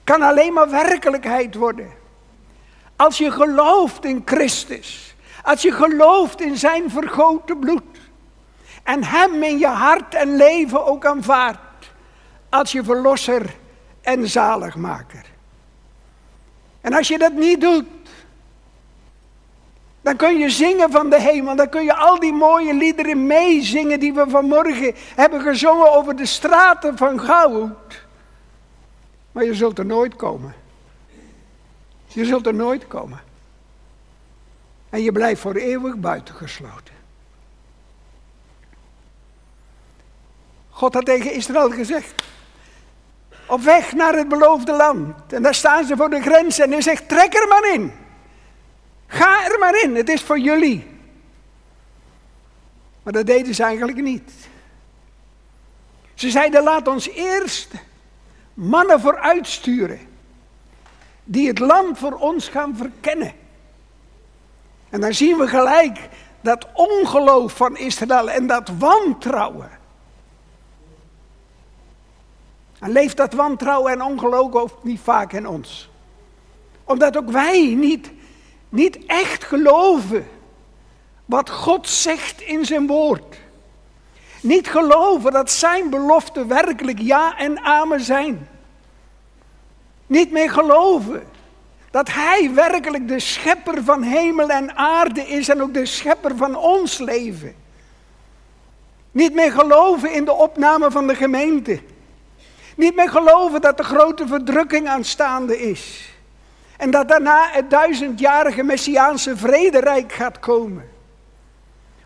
kan 0.03 0.21
alleen 0.21 0.53
maar 0.53 0.69
werkelijkheid 0.69 1.55
worden. 1.55 1.98
Als 2.99 3.17
je 3.17 3.31
gelooft 3.31 4.05
in 4.05 4.21
Christus. 4.25 5.15
Als 5.43 5.61
je 5.61 5.71
gelooft 5.71 6.41
in 6.41 6.57
zijn 6.57 6.89
vergoten 6.89 7.59
bloed. 7.59 7.99
En 8.83 9.03
hem 9.03 9.43
in 9.43 9.57
je 9.57 9.67
hart 9.67 10.13
en 10.13 10.35
leven 10.35 10.85
ook 10.85 11.05
aanvaardt. 11.05 11.91
Als 12.49 12.71
je 12.71 12.83
verlosser 12.83 13.55
en 14.01 14.27
zaligmaker. 14.27 15.25
En 16.81 16.93
als 16.93 17.07
je 17.07 17.17
dat 17.17 17.33
niet 17.33 17.61
doet, 17.61 17.85
dan 20.01 20.15
kun 20.15 20.37
je 20.37 20.49
zingen 20.49 20.91
van 20.91 21.09
de 21.09 21.21
hemel, 21.21 21.55
dan 21.55 21.69
kun 21.69 21.83
je 21.83 21.95
al 21.95 22.19
die 22.19 22.33
mooie 22.33 22.73
liederen 22.73 23.27
meezingen 23.27 23.99
die 23.99 24.13
we 24.13 24.25
vanmorgen 24.27 24.95
hebben 25.15 25.41
gezongen 25.41 25.91
over 25.91 26.15
de 26.15 26.25
straten 26.25 26.97
van 26.97 27.19
goud. 27.19 28.05
Maar 29.31 29.43
je 29.43 29.53
zult 29.53 29.77
er 29.77 29.85
nooit 29.85 30.15
komen. 30.15 30.53
Je 32.13 32.25
zult 32.25 32.45
er 32.45 32.53
nooit 32.53 32.87
komen. 32.87 33.21
En 34.89 35.01
je 35.01 35.11
blijft 35.11 35.41
voor 35.41 35.55
eeuwig 35.55 35.95
buitengesloten. 35.95 36.93
God 40.69 40.93
had 40.93 41.05
tegen 41.05 41.33
Israël 41.33 41.71
gezegd, 41.71 42.23
op 43.47 43.61
weg 43.61 43.93
naar 43.93 44.13
het 44.13 44.27
beloofde 44.27 44.75
land. 44.75 45.33
En 45.33 45.41
daar 45.41 45.55
staan 45.55 45.85
ze 45.85 45.97
voor 45.97 46.09
de 46.09 46.21
grens 46.21 46.59
en 46.59 46.71
hij 46.71 46.81
zegt, 46.81 47.09
trek 47.09 47.33
er 47.33 47.47
maar 47.47 47.73
in. 47.73 47.93
Ga 49.07 49.45
er 49.51 49.59
maar 49.59 49.83
in, 49.83 49.95
het 49.95 50.09
is 50.09 50.21
voor 50.21 50.39
jullie. 50.39 50.87
Maar 53.03 53.13
dat 53.13 53.25
deden 53.25 53.55
ze 53.55 53.63
eigenlijk 53.63 54.01
niet. 54.01 54.31
Ze 56.13 56.29
zeiden, 56.29 56.63
laat 56.63 56.87
ons 56.87 57.09
eerst 57.09 57.73
mannen 58.53 58.99
vooruitsturen. 58.99 60.08
Die 61.31 61.48
het 61.48 61.59
land 61.59 61.98
voor 61.98 62.13
ons 62.13 62.48
gaan 62.48 62.75
verkennen. 62.75 63.33
En 64.89 65.01
dan 65.01 65.13
zien 65.13 65.38
we 65.38 65.48
gelijk 65.48 66.09
dat 66.41 66.67
ongeloof 66.74 67.53
van 67.53 67.77
Israël 67.77 68.29
en 68.29 68.48
dat 68.48 68.69
wantrouwen. 68.77 69.69
En 72.79 72.91
leeft 72.91 73.17
dat 73.17 73.33
wantrouwen 73.33 73.91
en 73.91 74.01
ongeloof 74.01 74.53
ook 74.53 74.83
niet 74.83 75.00
vaak 75.00 75.33
in 75.33 75.48
ons. 75.48 75.89
Omdat 76.83 77.17
ook 77.17 77.29
wij 77.29 77.74
niet, 77.77 78.12
niet 78.69 79.05
echt 79.05 79.43
geloven 79.43 80.27
wat 81.25 81.50
God 81.50 81.89
zegt 81.89 82.41
in 82.41 82.65
zijn 82.65 82.88
woord. 82.88 83.38
Niet 84.41 84.67
geloven 84.69 85.31
dat 85.31 85.51
zijn 85.51 85.89
beloften 85.89 86.48
werkelijk 86.48 87.00
ja 87.00 87.38
en 87.38 87.59
amen 87.59 88.01
zijn. 88.01 88.48
Niet 90.09 90.31
meer 90.31 90.51
geloven 90.51 91.23
dat 91.91 92.09
Hij 92.11 92.51
werkelijk 92.53 93.07
de 93.07 93.19
schepper 93.19 93.83
van 93.83 94.01
hemel 94.01 94.49
en 94.49 94.75
aarde 94.77 95.21
is 95.21 95.49
en 95.49 95.61
ook 95.61 95.73
de 95.73 95.85
schepper 95.85 96.37
van 96.37 96.55
ons 96.55 96.97
leven. 96.97 97.55
Niet 99.11 99.33
meer 99.33 99.51
geloven 99.51 100.13
in 100.13 100.25
de 100.25 100.33
opname 100.33 100.91
van 100.91 101.07
de 101.07 101.15
gemeente. 101.15 101.79
Niet 102.75 102.95
meer 102.95 103.09
geloven 103.09 103.61
dat 103.61 103.77
de 103.77 103.83
grote 103.83 104.27
verdrukking 104.27 104.87
aanstaande 104.87 105.59
is. 105.59 106.09
En 106.77 106.91
dat 106.91 107.07
daarna 107.07 107.47
het 107.51 107.69
duizendjarige 107.69 108.63
Messiaanse 108.63 109.37
vrederijk 109.37 110.11
gaat 110.11 110.39
komen. 110.39 110.89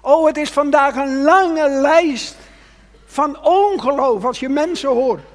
Oh, 0.02 0.26
het 0.26 0.38
is 0.38 0.52
vandaag 0.52 0.96
een 0.96 1.22
lange 1.22 1.70
lijst 1.70 2.38
van 3.06 3.44
ongeloof 3.44 4.26
als 4.26 4.40
je 4.40 4.50
mensen 4.50 4.90
hoort. 4.90 5.33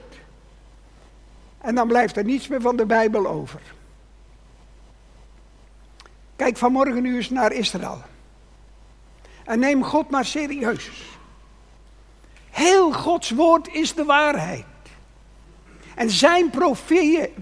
En 1.60 1.74
dan 1.74 1.88
blijft 1.88 2.16
er 2.16 2.24
niets 2.24 2.48
meer 2.48 2.60
van 2.60 2.76
de 2.76 2.86
Bijbel 2.86 3.26
over. 3.26 3.60
Kijk 6.36 6.56
vanmorgen 6.56 7.02
nu 7.02 7.16
eens 7.16 7.30
naar 7.30 7.52
Israël. 7.52 8.02
En 9.44 9.58
neem 9.58 9.84
God 9.84 10.10
maar 10.10 10.24
serieus. 10.24 10.90
Heel 12.50 12.92
Gods 12.92 13.30
woord 13.30 13.68
is 13.68 13.94
de 13.94 14.04
waarheid. 14.04 14.64
En 15.94 16.10
zijn 16.10 16.50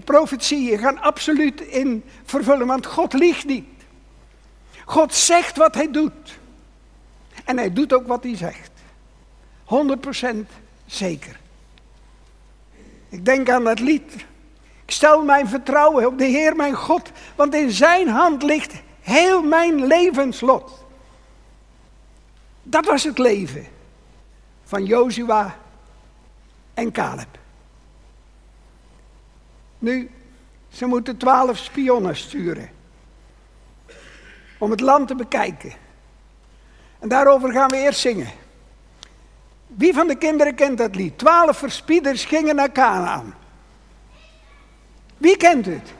profetieën 0.03 0.79
gaan 0.79 0.99
absoluut 0.99 1.61
in 1.61 2.03
vervullen, 2.23 2.67
want 2.67 2.85
God 2.85 3.13
liegt 3.13 3.45
niet. 3.45 3.67
God 4.85 5.13
zegt 5.13 5.57
wat 5.57 5.75
hij 5.75 5.91
doet. 5.91 6.39
En 7.43 7.57
hij 7.57 7.73
doet 7.73 7.93
ook 7.93 8.07
wat 8.07 8.23
hij 8.23 8.35
zegt. 8.35 8.71
100% 9.63 10.47
zeker. 10.85 11.39
Ik 13.09 13.25
denk 13.25 13.49
aan 13.49 13.63
dat 13.63 13.79
lied. 13.79 14.25
Ik 14.85 14.91
stel 14.91 15.23
mijn 15.23 15.47
vertrouwen 15.47 16.07
op 16.07 16.17
de 16.17 16.25
Heer 16.25 16.55
mijn 16.55 16.73
God, 16.75 17.11
want 17.35 17.55
in 17.55 17.71
zijn 17.71 18.07
hand 18.07 18.43
ligt 18.43 18.73
heel 19.01 19.41
mijn 19.41 19.85
levenslot. 19.85 20.85
Dat 22.63 22.85
was 22.85 23.03
het 23.03 23.17
leven 23.17 23.67
van 24.63 24.85
Jozua 24.85 25.57
en 26.73 26.91
Caleb. 26.91 27.37
Nu, 29.79 30.11
ze 30.69 30.85
moeten 30.85 31.17
twaalf 31.17 31.57
spionnen 31.57 32.15
sturen. 32.15 32.69
Om 34.57 34.71
het 34.71 34.79
land 34.79 35.07
te 35.07 35.15
bekijken. 35.15 35.73
En 36.99 37.09
daarover 37.09 37.51
gaan 37.51 37.69
we 37.69 37.77
eerst 37.77 37.99
zingen. 37.99 38.31
Wie 39.67 39.93
van 39.93 40.07
de 40.07 40.15
kinderen 40.15 40.55
kent 40.55 40.77
dat 40.77 40.95
lied? 40.95 41.17
Twaalf 41.17 41.57
verspieders 41.57 42.25
gingen 42.25 42.55
naar 42.55 42.71
Canaan. 42.71 43.35
Wie 45.17 45.37
kent 45.37 45.65
het? 45.65 45.93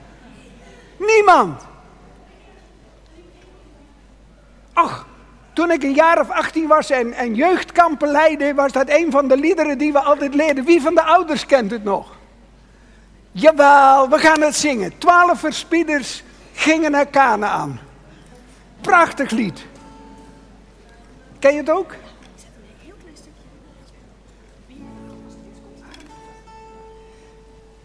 Niemand. 0.98 1.62
Ach, 4.72 5.06
toen 5.52 5.70
ik 5.70 5.82
een 5.82 5.94
jaar 5.94 6.20
of 6.20 6.30
18 6.30 6.66
was 6.66 6.90
en, 6.90 7.12
en 7.12 7.34
jeugdkampen 7.34 8.08
leidde, 8.08 8.54
was 8.54 8.72
dat 8.72 8.88
een 8.90 9.10
van 9.10 9.28
de 9.28 9.36
liederen 9.36 9.78
die 9.78 9.92
we 9.92 10.00
altijd 10.00 10.34
leerden. 10.34 10.64
Wie 10.64 10.82
van 10.82 10.94
de 10.94 11.02
ouders 11.02 11.46
kent 11.46 11.70
het 11.70 11.84
nog? 11.84 12.16
Jawel, 13.32 14.08
we 14.08 14.18
gaan 14.18 14.40
het 14.40 14.56
zingen. 14.56 14.98
Twaalf 14.98 15.38
verspieders 15.40 16.22
gingen 16.52 16.90
naar 16.90 17.10
Canaan. 17.10 17.80
Prachtig 18.80 19.30
lied. 19.30 19.66
Ken 21.38 21.52
je 21.52 21.58
het 21.58 21.70
ook? 21.70 21.94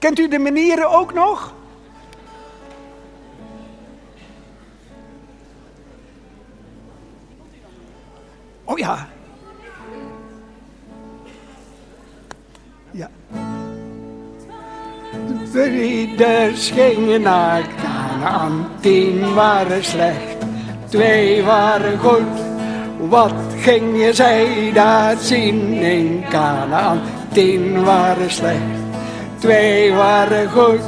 Kent 0.04 0.20
u 0.20 0.28
de 0.28 0.40
manieren 0.40 0.90
ook 0.90 1.14
nog? 1.14 1.54
Oh 8.64 8.78
ja. 8.78 9.08
Ja. 12.92 13.10
De 15.52 15.64
ridders 15.64 16.70
gingen 16.70 17.22
naar 17.22 17.64
Canaan, 17.82 18.68
tien 18.80 19.34
waren 19.34 19.84
slecht, 19.84 20.38
twee 20.90 21.44
waren 21.44 22.00
goed. 22.00 22.42
Wat 22.98 23.34
gingen 23.58 24.16
zij 24.16 24.72
daar 24.74 25.18
zien 25.18 25.74
in 25.74 26.24
Canaan? 26.30 27.02
Tien 27.32 27.84
waren 27.84 28.32
slecht, 28.32 28.83
twee 29.44 29.94
waren 29.94 30.50
goed. 30.50 30.82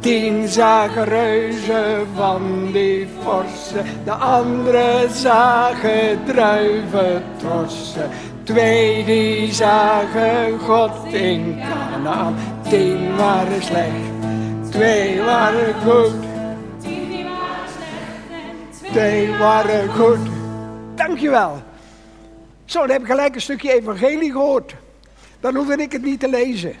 Tien 0.00 0.48
zagen 0.48 1.04
reuzen 1.04 2.06
van 2.14 2.68
die 2.72 3.08
forse, 3.22 3.82
de 4.04 4.12
andere 4.12 5.06
zagen 5.12 6.24
druiventrossen. 6.24 8.08
Twee 8.42 9.04
die 9.04 9.52
zagen 9.52 10.58
God 10.58 11.12
in 11.12 11.60
Canaan, 11.60 12.34
tien 12.68 13.16
waren 13.16 13.62
slecht, 13.62 14.12
twee 14.70 15.22
waren 15.22 15.74
goed. 15.84 16.30
Twee 18.92 19.36
waren 19.38 19.88
goed. 19.88 20.28
Dankjewel. 20.94 21.62
Zo, 22.64 22.80
dan 22.80 22.90
heb 22.90 23.00
ik 23.00 23.06
gelijk 23.06 23.34
een 23.34 23.40
stukje 23.40 23.72
evangelie 23.72 24.32
gehoord. 24.32 24.74
Dan 25.40 25.56
hoefde 25.56 25.82
ik 25.82 25.92
het 25.92 26.02
niet 26.02 26.20
te 26.20 26.28
lezen. 26.28 26.74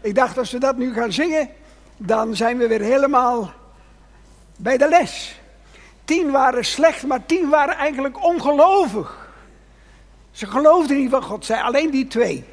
Ik 0.00 0.14
dacht, 0.14 0.38
als 0.38 0.50
we 0.50 0.58
dat 0.58 0.76
nu 0.76 0.92
gaan 0.92 1.12
zingen, 1.12 1.48
dan 1.96 2.36
zijn 2.36 2.58
we 2.58 2.66
weer 2.66 2.80
helemaal 2.80 3.52
bij 4.56 4.76
de 4.76 4.88
les. 4.88 5.40
Tien 6.04 6.30
waren 6.30 6.64
slecht, 6.64 7.06
maar 7.06 7.26
tien 7.26 7.48
waren 7.48 7.76
eigenlijk 7.76 8.24
ongelovig. 8.24 9.28
Ze 10.30 10.46
geloofden 10.46 10.96
niet 10.96 11.10
wat 11.10 11.24
God 11.24 11.44
zei, 11.44 11.62
alleen 11.62 11.90
die 11.90 12.06
twee. 12.06 12.44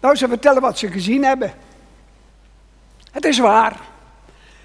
Nou, 0.00 0.16
ze 0.16 0.28
vertellen 0.28 0.62
wat 0.62 0.78
ze 0.78 0.90
gezien 0.90 1.24
hebben. 1.24 1.54
Het 3.10 3.24
is 3.24 3.38
waar. 3.38 3.80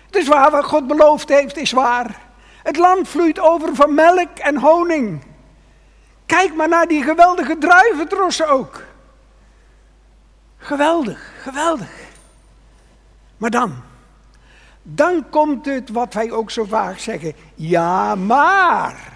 Het 0.06 0.15
is 0.15 0.27
waar 0.27 0.51
wat 0.51 0.65
God 0.65 0.88
beloofd 0.88 1.29
heeft, 1.29 1.58
is 1.58 1.72
waar. 1.72 2.22
Het 2.63 2.77
land 2.77 3.08
vloeit 3.08 3.39
over 3.39 3.75
van 3.75 3.94
melk 3.94 4.38
en 4.38 4.58
honing. 4.58 5.24
Kijk 6.25 6.56
maar 6.56 6.70
naar 6.70 6.88
die 6.88 7.03
geweldige 7.03 7.58
druiventrossen 7.58 8.50
ook. 8.50 8.84
Geweldig, 10.69 11.31
geweldig. 11.41 11.89
Maar 13.37 13.50
dan, 13.50 13.75
dan 14.81 15.29
komt 15.29 15.65
het 15.65 15.89
wat 15.89 16.13
wij 16.13 16.31
ook 16.31 16.51
zo 16.51 16.63
vaak 16.63 16.98
zeggen. 16.98 17.33
Ja, 17.55 18.15
maar. 18.15 19.13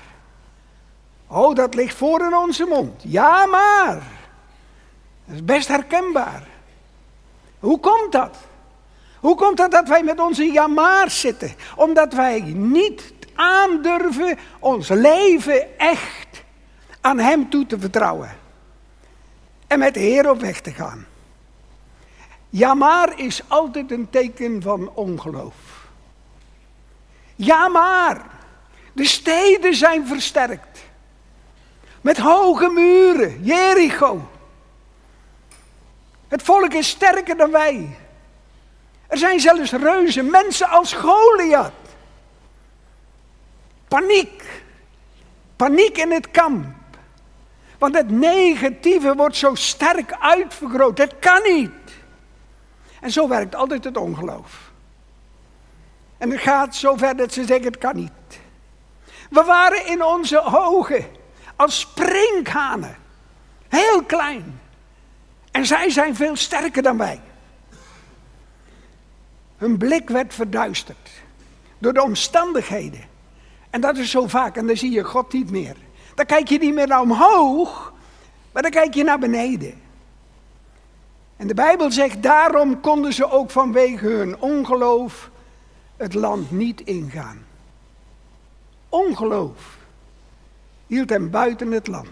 Oh, 1.28 1.56
dat 1.56 1.73
ligt 1.75 1.95
voor 1.97 2.21
in 2.21 2.36
onze 2.36 2.65
mond. 2.65 3.01
Ja, 3.06 3.45
maar. 3.45 4.01
Dat 5.25 5.36
is 5.36 5.45
best 5.45 5.67
herkenbaar. 5.67 6.47
Hoe 7.60 7.80
komt 7.80 8.12
dat? 8.12 8.38
Hoe 9.19 9.36
komt 9.36 9.60
het 9.60 9.71
dat 9.71 9.88
wij 9.88 10.04
met 10.04 10.19
onze 10.19 10.43
ja 10.43 10.67
maar 10.67 11.10
zitten? 11.10 11.56
Omdat 11.75 12.13
wij 12.13 12.39
niet 12.56 13.13
aandurven 13.36 14.38
ons 14.60 14.89
leven 14.89 15.80
echt 15.80 16.43
aan 17.01 17.19
Hem 17.19 17.49
toe 17.49 17.65
te 17.65 17.80
vertrouwen. 17.80 18.38
En 19.67 19.80
met 19.80 19.93
de 19.93 19.99
Heer 19.99 20.30
op 20.30 20.39
weg 20.39 20.62
te 20.62 20.71
gaan. 20.71 21.06
Ja 22.56 22.74
maar 22.74 23.20
is 23.20 23.42
altijd 23.48 23.92
een 23.92 24.10
teken 24.10 24.62
van 24.62 24.92
ongeloof. 24.94 25.56
Ja 27.36 27.68
maar, 27.68 28.26
de 28.92 29.06
steden 29.06 29.76
zijn 29.76 30.08
versterkt. 30.08 30.84
Met 32.02 32.18
hoge 32.18 32.70
muren, 32.70 33.44
Jericho. 33.44 34.30
Het 36.28 36.42
volk 36.42 36.74
is 36.74 36.88
sterker 36.88 37.38
dan 37.38 37.52
wij. 37.52 37.98
Er 39.08 39.18
zijn 39.18 39.39
zelfs 39.39 39.72
reuzen, 39.72 40.30
mensen 40.30 40.68
als 40.68 40.94
Goliath. 40.94 41.72
Paniek. 43.88 44.44
Paniek 45.56 45.98
in 45.98 46.12
het 46.12 46.32
kamp. 46.32 46.66
Want 47.78 47.96
het 47.96 48.10
negatieve 48.10 49.16
wordt 49.16 49.36
zo 49.36 49.56
sterk 49.56 50.16
uitvergroot. 50.20 50.98
Het 50.98 51.20
kan 51.20 51.42
niet. 51.44 51.72
En 53.04 53.12
zo 53.12 53.28
werkt 53.28 53.56
altijd 53.56 53.84
het 53.84 53.98
ongeloof. 53.98 54.72
En 56.18 56.32
het 56.32 56.39
gaat 56.39 56.76
zo 56.76 56.96
ver 56.96 57.16
dat 57.16 57.34
ze 57.34 57.46
zeggen: 57.46 57.66
het 57.66 57.78
kan 57.78 57.96
niet. 57.96 58.12
We 59.30 59.44
waren 59.44 59.88
in 59.88 60.04
onze 60.04 60.42
ogen 60.44 61.06
als 61.56 61.80
sprinkhanen. 61.80 62.96
Heel 63.68 64.04
klein. 64.04 64.60
En 65.52 65.66
zij 65.66 65.89
zijn 65.89 66.16
veel 66.16 66.36
sterker 66.36 66.84
dan 66.84 66.98
wij. 66.98 67.22
Hun 69.58 69.78
blik 69.78 70.10
werd 70.10 70.34
verduisterd 70.34 71.10
door 71.78 71.94
de 71.94 72.04
omstandigheden. 72.04 73.04
En 73.70 73.82
dat 73.82 73.98
is 73.98 74.12
zo 74.12 74.28
vaak, 74.28 74.58
en 74.58 74.68
dan 74.68 74.78
zie 74.78 74.92
je 74.92 75.04
God 75.04 75.34
niet 75.34 75.52
meer. 75.52 75.76
Dan 76.16 76.26
kijk 76.26 76.48
je 76.48 76.58
niet 76.58 76.74
meer 76.74 76.88
naar 76.88 77.02
omhoog, 77.02 77.94
maar 78.52 78.62
dan 78.62 78.72
kijk 78.72 78.94
je 78.94 79.04
naar 79.04 79.20
beneden. 79.20 79.83
En 81.38 81.48
de 81.48 81.54
Bijbel 81.54 81.91
zegt, 81.91 82.24
daarom 82.24 82.80
konden 82.80 83.13
ze 83.13 83.30
ook 83.30 83.50
vanwege 83.50 84.08
hun 84.08 84.39
ongeloof 84.39 85.30
het 85.98 86.13
land 86.13 86.52
niet 86.52 86.82
ingaan. 86.82 87.46
Ongeloof 88.89 89.78
hield 90.88 91.10
hem 91.10 91.30
buiten 91.30 91.72
het 91.72 91.88
land. 91.88 92.08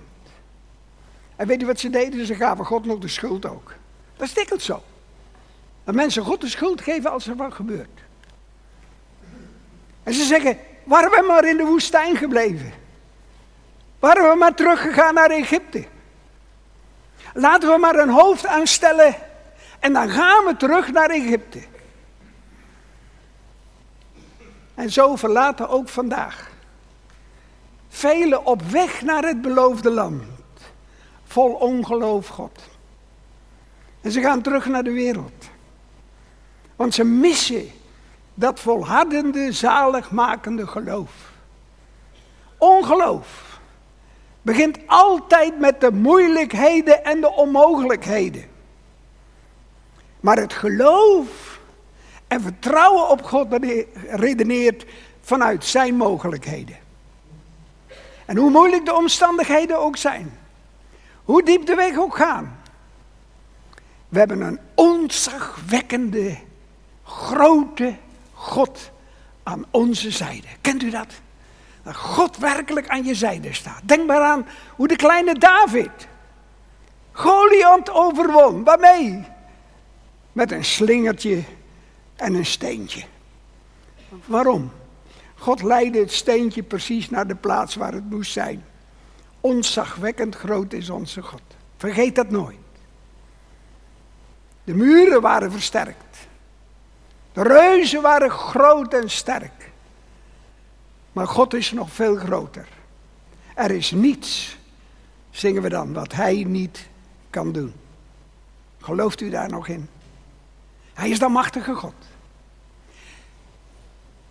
En 1.35 1.47
weet 1.47 1.59
je 1.59 1.65
wat 1.65 1.79
ze 1.79 1.89
deden? 1.89 2.25
Ze 2.25 2.35
gaven 2.35 2.65
God 2.65 2.85
nog 2.85 2.99
de 2.99 3.07
schuld 3.07 3.45
ook. 3.45 3.73
Dat 4.17 4.31
is 4.35 4.65
zo. 4.65 4.83
Dat 5.83 5.95
mensen 5.95 6.23
God 6.23 6.41
de 6.41 6.47
schuld 6.47 6.81
geven 6.81 7.11
als 7.11 7.27
er 7.27 7.35
wat 7.35 7.53
gebeurt. 7.53 7.99
En 10.03 10.13
ze 10.13 10.23
zeggen, 10.23 10.57
waren 10.83 11.11
we 11.11 11.25
maar 11.27 11.45
in 11.45 11.57
de 11.57 11.65
woestijn 11.65 12.15
gebleven? 12.15 12.73
Waren 13.99 14.29
we 14.29 14.35
maar 14.35 14.53
teruggegaan 14.53 15.13
naar 15.13 15.29
Egypte? 15.29 15.85
Laten 17.33 17.69
we 17.69 17.77
maar 17.77 17.95
een 17.95 18.09
hoofd 18.09 18.45
aanstellen 18.45 19.15
en 19.79 19.93
dan 19.93 20.09
gaan 20.09 20.45
we 20.45 20.55
terug 20.57 20.91
naar 20.91 21.09
Egypte. 21.09 21.61
En 24.75 24.91
zo 24.91 25.15
verlaten 25.15 25.69
ook 25.69 25.89
vandaag 25.89 26.49
velen 27.89 28.45
op 28.45 28.61
weg 28.61 29.01
naar 29.01 29.23
het 29.23 29.41
beloofde 29.41 29.91
land, 29.91 30.23
vol 31.25 31.53
ongeloof 31.53 32.27
God. 32.27 32.59
En 34.01 34.11
ze 34.11 34.21
gaan 34.21 34.41
terug 34.41 34.65
naar 34.65 34.83
de 34.83 34.91
wereld. 34.91 35.49
Want 36.75 36.93
ze 36.93 37.03
missen 37.03 37.71
dat 38.33 38.59
volhardende, 38.59 39.51
zaligmakende 39.51 40.67
geloof. 40.67 41.11
Ongeloof 42.57 43.50
begint 44.41 44.77
altijd 44.85 45.59
met 45.59 45.81
de 45.81 45.91
moeilijkheden 45.91 47.05
en 47.05 47.21
de 47.21 47.31
onmogelijkheden. 47.31 48.49
Maar 50.19 50.37
het 50.37 50.53
geloof 50.53 51.59
en 52.27 52.41
vertrouwen 52.41 53.09
op 53.09 53.23
God 53.23 53.47
redeneert 54.09 54.85
vanuit 55.21 55.65
zijn 55.65 55.95
mogelijkheden. 55.95 56.77
En 58.25 58.37
hoe 58.37 58.49
moeilijk 58.49 58.85
de 58.85 58.95
omstandigheden 58.95 59.79
ook 59.79 59.97
zijn, 59.97 60.37
hoe 61.23 61.43
diep 61.43 61.65
de 61.65 61.75
weg 61.75 61.97
ook 61.97 62.15
gaan. 62.15 62.59
We 64.09 64.19
hebben 64.19 64.41
een 64.41 64.59
ontzagwekkende, 64.75 66.37
grote 67.03 67.95
God 68.33 68.91
aan 69.43 69.65
onze 69.71 70.11
zijde. 70.11 70.47
Kent 70.61 70.83
u 70.83 70.89
dat? 70.89 71.07
Dat 71.83 71.95
God 71.95 72.37
werkelijk 72.37 72.87
aan 72.87 73.03
je 73.03 73.15
zijde 73.15 73.53
staat. 73.53 73.81
Denk 73.83 74.07
maar 74.07 74.21
aan 74.21 74.47
hoe 74.75 74.87
de 74.87 74.95
kleine 74.95 75.33
David 75.35 76.09
Goliath 77.11 77.89
overwon. 77.89 78.63
Waarmee? 78.63 79.25
Met 80.31 80.51
een 80.51 80.65
slingertje 80.65 81.43
en 82.15 82.33
een 82.33 82.45
steentje. 82.45 83.03
Waarom? 84.25 84.71
God 85.35 85.61
leidde 85.61 85.99
het 85.99 86.11
steentje 86.11 86.63
precies 86.63 87.09
naar 87.09 87.27
de 87.27 87.35
plaats 87.35 87.75
waar 87.75 87.93
het 87.93 88.09
moest 88.09 88.31
zijn. 88.31 88.65
Onzagwekkend 89.39 90.35
groot 90.35 90.73
is 90.73 90.89
onze 90.89 91.21
God. 91.21 91.41
Vergeet 91.77 92.15
dat 92.15 92.29
nooit. 92.29 92.57
De 94.63 94.73
muren 94.73 95.21
waren 95.21 95.51
versterkt. 95.51 96.27
De 97.33 97.43
reuzen 97.43 98.01
waren 98.01 98.31
groot 98.31 98.93
en 98.93 99.09
sterk. 99.09 99.70
Maar 101.11 101.27
God 101.27 101.53
is 101.53 101.71
nog 101.71 101.91
veel 101.91 102.15
groter. 102.15 102.67
Er 103.55 103.71
is 103.71 103.91
niets, 103.91 104.57
zingen 105.29 105.61
we 105.61 105.69
dan, 105.69 105.93
wat 105.93 106.13
Hij 106.13 106.43
niet 106.43 106.87
kan 107.29 107.51
doen. 107.51 107.73
Gelooft 108.79 109.21
u 109.21 109.29
daar 109.29 109.49
nog 109.49 109.67
in? 109.67 109.89
Hij 110.93 111.09
is 111.09 111.19
de 111.19 111.27
machtige 111.27 111.73
God. 111.73 111.93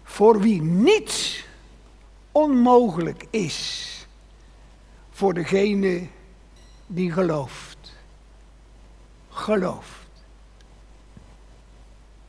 Voor 0.03 0.41
wie 0.41 0.63
niets 0.63 1.45
onmogelijk 2.33 3.27
is. 3.31 3.87
Voor 5.11 5.35
degene 5.35 6.07
die 6.87 7.13
gelooft. 7.13 7.93
Gelooft. 9.29 9.99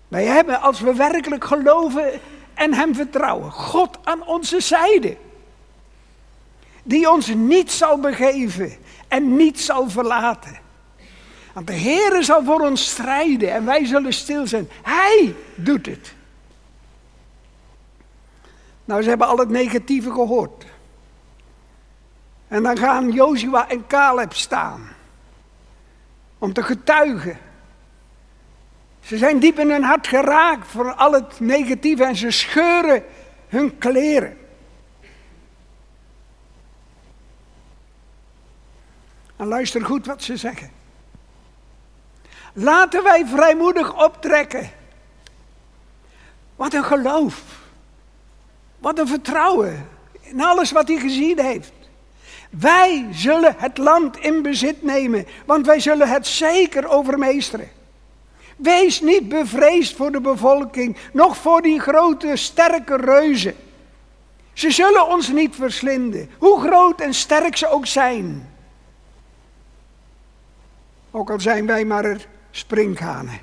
Wij 0.08 0.26
hebben, 0.26 0.62
als 0.62 0.80
we 0.80 0.96
werkelijk 0.96 1.44
geloven 1.44 2.20
en 2.54 2.74
Hem 2.74 2.96
vertrouwen, 2.96 3.52
God 3.52 3.98
aan 4.04 4.28
onze 4.28 4.60
zijde. 4.60 5.18
Die 6.84 7.10
ons 7.10 7.28
niet 7.28 7.72
zal 7.72 8.00
begeven 8.00 8.78
en 9.08 9.36
niet 9.36 9.60
zal 9.60 9.90
verlaten. 9.90 10.60
Want 11.54 11.68
de 11.68 11.74
Heer 11.74 12.24
zal 12.24 12.44
voor 12.44 12.62
ons 12.62 12.90
strijden 12.90 13.54
en 13.54 13.66
wij 13.66 13.86
zullen 13.86 14.14
stil 14.14 14.48
zijn. 14.48 14.70
Hij 14.82 15.36
doet 15.56 15.86
het. 15.86 16.14
Nou, 18.86 19.04
ze 19.04 19.10
hebben 19.10 19.28
al 19.28 19.38
het 19.38 19.50
negatieve 19.50 20.12
gehoord. 20.12 20.66
En 22.48 22.64
dan 22.64 22.78
gaan 22.78 23.12
Jozua 23.12 23.70
en 23.70 23.88
Caleb 23.88 24.34
staan. 24.34 24.90
Om 26.38 26.54
te 26.54 26.64
getuigen. 26.64 27.40
Ze 29.02 29.18
zijn 29.18 29.40
diep 29.40 29.60
in 29.60 29.70
hun 29.70 29.84
hart 29.84 30.08
geraakt 30.08 30.68
voor 30.68 30.94
al 30.94 31.14
het 31.14 31.40
negatieve 31.40 32.04
en 32.04 32.16
ze 32.16 32.32
scheuren 32.32 33.04
hun 33.48 33.78
kleren. 33.78 34.38
En 39.36 39.48
luister 39.48 39.86
goed 39.86 40.06
wat 40.06 40.24
ze 40.24 40.38
zeggen. 40.38 40.72
Laten 42.54 43.04
wij 43.04 43.26
vrijmoedig 43.26 44.04
optrekken. 44.04 44.70
Wat 46.56 46.74
een 46.74 46.84
geloof. 46.84 47.44
Wat 48.80 49.00
een 49.00 49.08
vertrouwen 49.08 49.88
in 50.22 50.42
alles 50.42 50.72
wat 50.72 50.88
hij 50.88 50.98
gezien 50.98 51.40
heeft. 51.40 51.74
Wij 52.50 53.08
zullen 53.12 53.56
het 53.58 53.78
land 53.78 54.18
in 54.18 54.42
bezit 54.42 54.84
nemen, 54.84 55.26
want 55.46 55.66
wij 55.66 55.80
zullen 55.80 56.10
het 56.10 56.28
zeker 56.28 56.88
overmeesteren. 56.88 57.70
Wees 58.62 59.02
niet 59.02 59.30
bevreesd 59.30 59.96
voor 59.96 60.12
de 60.12 60.22
bevolking, 60.22 60.98
nog 61.14 61.38
voor 61.38 61.62
die 61.62 61.80
grote, 61.80 62.36
sterke 62.36 62.96
reuzen. 62.96 63.56
Ze 64.54 64.72
zullen 64.72 65.08
ons 65.08 65.28
niet 65.28 65.56
verslinden, 65.56 66.30
hoe 66.38 66.60
groot 66.60 67.02
en 67.02 67.14
sterk 67.14 67.58
ze 67.58 67.68
ook 67.68 67.86
zijn. 67.86 68.50
Ook 71.12 71.30
al 71.30 71.40
zijn 71.40 71.66
wij 71.66 71.86
maar 71.86 72.28
springhanen. 72.52 73.40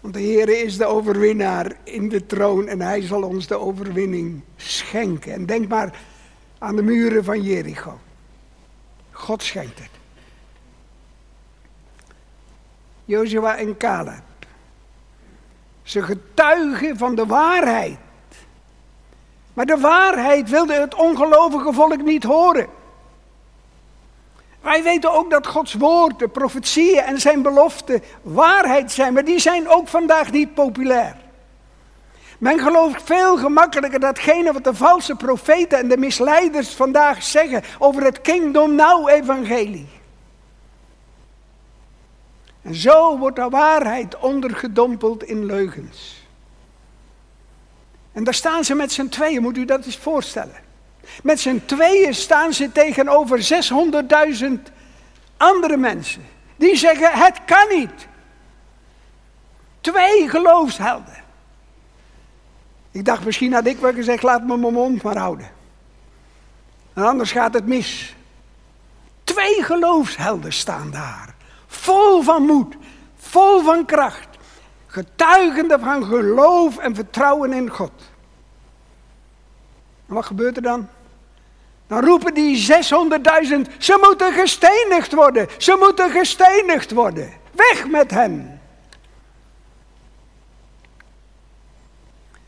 Want 0.00 0.14
de 0.14 0.20
Heer 0.20 0.48
is 0.48 0.76
de 0.76 0.86
overwinnaar 0.86 1.72
in 1.84 2.08
de 2.08 2.26
troon 2.26 2.68
en 2.68 2.80
hij 2.80 3.02
zal 3.02 3.22
ons 3.22 3.46
de 3.46 3.58
overwinning 3.58 4.40
schenken. 4.56 5.32
En 5.32 5.46
denk 5.46 5.68
maar 5.68 6.00
aan 6.58 6.76
de 6.76 6.82
muren 6.82 7.24
van 7.24 7.42
Jericho. 7.42 7.98
God 9.10 9.42
schenkt 9.42 9.78
het. 9.78 9.97
Jozua 13.08 13.56
en 13.56 13.76
Caleb. 13.76 14.22
Ze 15.82 16.02
getuigen 16.02 16.98
van 16.98 17.14
de 17.14 17.26
waarheid. 17.26 17.98
Maar 19.54 19.66
de 19.66 19.78
waarheid 19.80 20.50
wilde 20.50 20.72
het 20.72 20.94
ongelovige 20.94 21.72
volk 21.72 22.02
niet 22.02 22.24
horen. 22.24 22.66
Wij 24.60 24.82
weten 24.82 25.12
ook 25.12 25.30
dat 25.30 25.46
Gods 25.46 25.74
woord, 25.74 26.18
de 26.18 26.28
profetieën 26.28 27.02
en 27.02 27.20
zijn 27.20 27.42
beloften 27.42 28.02
waarheid 28.22 28.92
zijn, 28.92 29.12
maar 29.12 29.24
die 29.24 29.38
zijn 29.38 29.68
ook 29.68 29.88
vandaag 29.88 30.30
niet 30.30 30.54
populair. 30.54 31.16
Men 32.38 32.58
gelooft 32.58 33.02
veel 33.02 33.36
gemakkelijker 33.36 34.00
datgene 34.00 34.52
wat 34.52 34.64
de 34.64 34.74
valse 34.74 35.14
profeten 35.14 35.78
en 35.78 35.88
de 35.88 35.96
misleiders 35.96 36.74
vandaag 36.74 37.22
zeggen 37.22 37.62
over 37.78 38.02
het 38.02 38.20
Kingdom 38.20 38.74
Now 38.74 39.08
evangelie. 39.08 39.97
En 42.68 42.74
zo 42.74 43.18
wordt 43.18 43.36
de 43.36 43.48
waarheid 43.48 44.18
ondergedompeld 44.18 45.22
in 45.22 45.44
leugens. 45.44 46.26
En 48.12 48.24
daar 48.24 48.34
staan 48.34 48.64
ze 48.64 48.74
met 48.74 48.92
z'n 48.92 49.08
tweeën, 49.08 49.42
moet 49.42 49.56
u 49.56 49.64
dat 49.64 49.84
eens 49.84 49.96
voorstellen. 49.96 50.56
Met 51.22 51.40
z'n 51.40 51.62
tweeën 51.64 52.14
staan 52.14 52.52
ze 52.52 52.72
tegenover 52.72 53.62
600.000 54.42 54.48
andere 55.36 55.76
mensen. 55.76 56.22
Die 56.56 56.76
zeggen, 56.76 57.10
het 57.12 57.44
kan 57.44 57.68
niet. 57.68 58.06
Twee 59.80 60.28
geloofshelden. 60.28 61.24
Ik 62.90 63.04
dacht, 63.04 63.24
misschien 63.24 63.52
had 63.52 63.66
ik 63.66 63.78
wel 63.78 63.92
gezegd, 63.92 64.22
laat 64.22 64.42
me 64.42 64.56
mijn 64.56 64.72
mond 64.72 65.02
maar 65.02 65.18
houden. 65.18 65.50
En 66.94 67.04
anders 67.04 67.32
gaat 67.32 67.54
het 67.54 67.66
mis. 67.66 68.16
Twee 69.24 69.62
geloofshelden 69.62 70.52
staan 70.52 70.90
daar. 70.90 71.36
Vol 71.78 72.22
van 72.22 72.42
moed, 72.42 72.74
vol 73.16 73.62
van 73.62 73.84
kracht. 73.84 74.28
Getuigende 74.86 75.78
van 75.78 76.04
geloof 76.04 76.78
en 76.78 76.94
vertrouwen 76.94 77.52
in 77.52 77.70
God. 77.70 77.92
En 80.06 80.14
wat 80.14 80.26
gebeurt 80.26 80.56
er 80.56 80.62
dan? 80.62 80.88
Dan 81.86 82.04
roepen 82.04 82.34
die 82.34 82.66
600.000, 82.66 83.76
ze 83.78 83.98
moeten 84.02 84.32
gestenigd 84.32 85.12
worden, 85.12 85.48
ze 85.58 85.76
moeten 85.78 86.10
gestenigd 86.10 86.90
worden. 86.90 87.32
Weg 87.50 87.88
met 87.88 88.10
hen. 88.10 88.60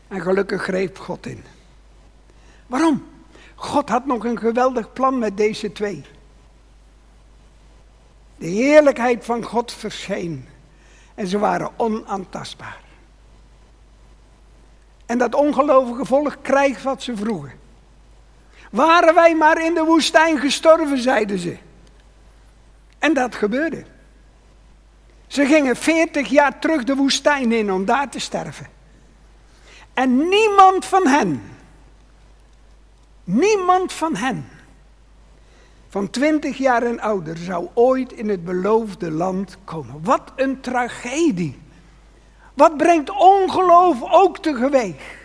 En 0.07 0.21
gelukkig 0.21 0.63
greep 0.63 0.97
God 0.97 1.25
in. 1.25 1.43
Waarom? 2.67 3.07
God 3.55 3.89
had 3.89 4.05
nog 4.05 4.25
een 4.25 4.39
geweldig 4.39 4.93
plan 4.93 5.19
met 5.19 5.37
deze 5.37 5.71
twee. 5.71 6.05
De 8.41 8.47
heerlijkheid 8.47 9.25
van 9.25 9.43
God 9.43 9.71
verscheen 9.71 10.47
en 11.15 11.27
ze 11.27 11.39
waren 11.39 11.71
onaantastbaar. 11.77 12.81
En 15.05 15.17
dat 15.17 15.35
ongelovige 15.35 16.05
volk 16.05 16.37
krijgt 16.41 16.83
wat 16.83 17.03
ze 17.03 17.15
vroegen. 17.15 17.51
Waren 18.71 19.13
wij 19.13 19.35
maar 19.35 19.65
in 19.65 19.73
de 19.73 19.83
woestijn 19.83 20.39
gestorven, 20.39 20.97
zeiden 20.97 21.39
ze. 21.39 21.57
En 22.99 23.13
dat 23.13 23.35
gebeurde. 23.35 23.85
Ze 25.27 25.45
gingen 25.45 25.75
veertig 25.75 26.27
jaar 26.27 26.59
terug 26.59 26.83
de 26.83 26.95
woestijn 26.95 27.51
in 27.51 27.71
om 27.71 27.85
daar 27.85 28.09
te 28.09 28.19
sterven. 28.19 28.67
En 29.93 30.29
niemand 30.29 30.85
van 30.85 31.07
hen, 31.07 31.43
niemand 33.23 33.93
van 33.93 34.15
hen, 34.15 34.49
van 35.91 36.09
twintig 36.09 36.57
jaar 36.57 36.83
en 36.83 36.99
ouder, 36.99 37.37
zou 37.37 37.67
ooit 37.73 38.11
in 38.11 38.29
het 38.29 38.45
beloofde 38.45 39.11
land 39.11 39.57
komen. 39.63 40.03
Wat 40.03 40.31
een 40.35 40.61
tragedie. 40.61 41.59
Wat 42.53 42.77
brengt 42.77 43.09
ongeloof 43.09 43.97
ook 44.11 44.37
teweeg? 44.37 45.19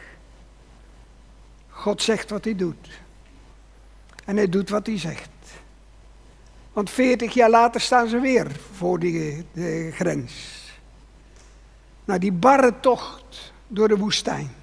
God 1.69 2.03
zegt 2.03 2.31
wat 2.31 2.45
hij 2.45 2.57
doet. 2.57 3.01
En 4.25 4.37
hij 4.37 4.49
doet 4.49 4.69
wat 4.69 4.87
hij 4.87 4.99
zegt. 4.99 5.31
Want 6.73 6.91
veertig 6.91 7.35
jaar 7.35 7.51
later 7.51 7.81
staan 7.81 8.09
ze 8.09 8.21
weer 8.21 8.61
voor 8.73 8.99
die, 8.99 9.47
de 9.53 9.91
grens. 9.93 10.63
Nou, 12.05 12.21
die 12.21 12.33
barre 12.33 12.81
tocht 12.81 13.53
door 13.67 13.89
de 13.89 13.97
woestijn. 13.97 14.55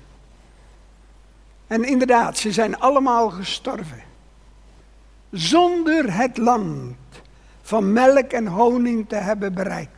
En 1.68 1.84
inderdaad, 1.84 2.38
ze 2.38 2.52
zijn 2.52 2.80
allemaal 2.80 3.30
gestorven. 3.30 4.12
Zonder 5.34 6.16
het 6.16 6.38
land 6.38 6.96
van 7.62 7.94
melk 7.94 8.32
en 8.32 8.48
honing 8.48 9.10
te 9.10 9.16
hebben 9.16 9.54
bereikt. 9.54 9.92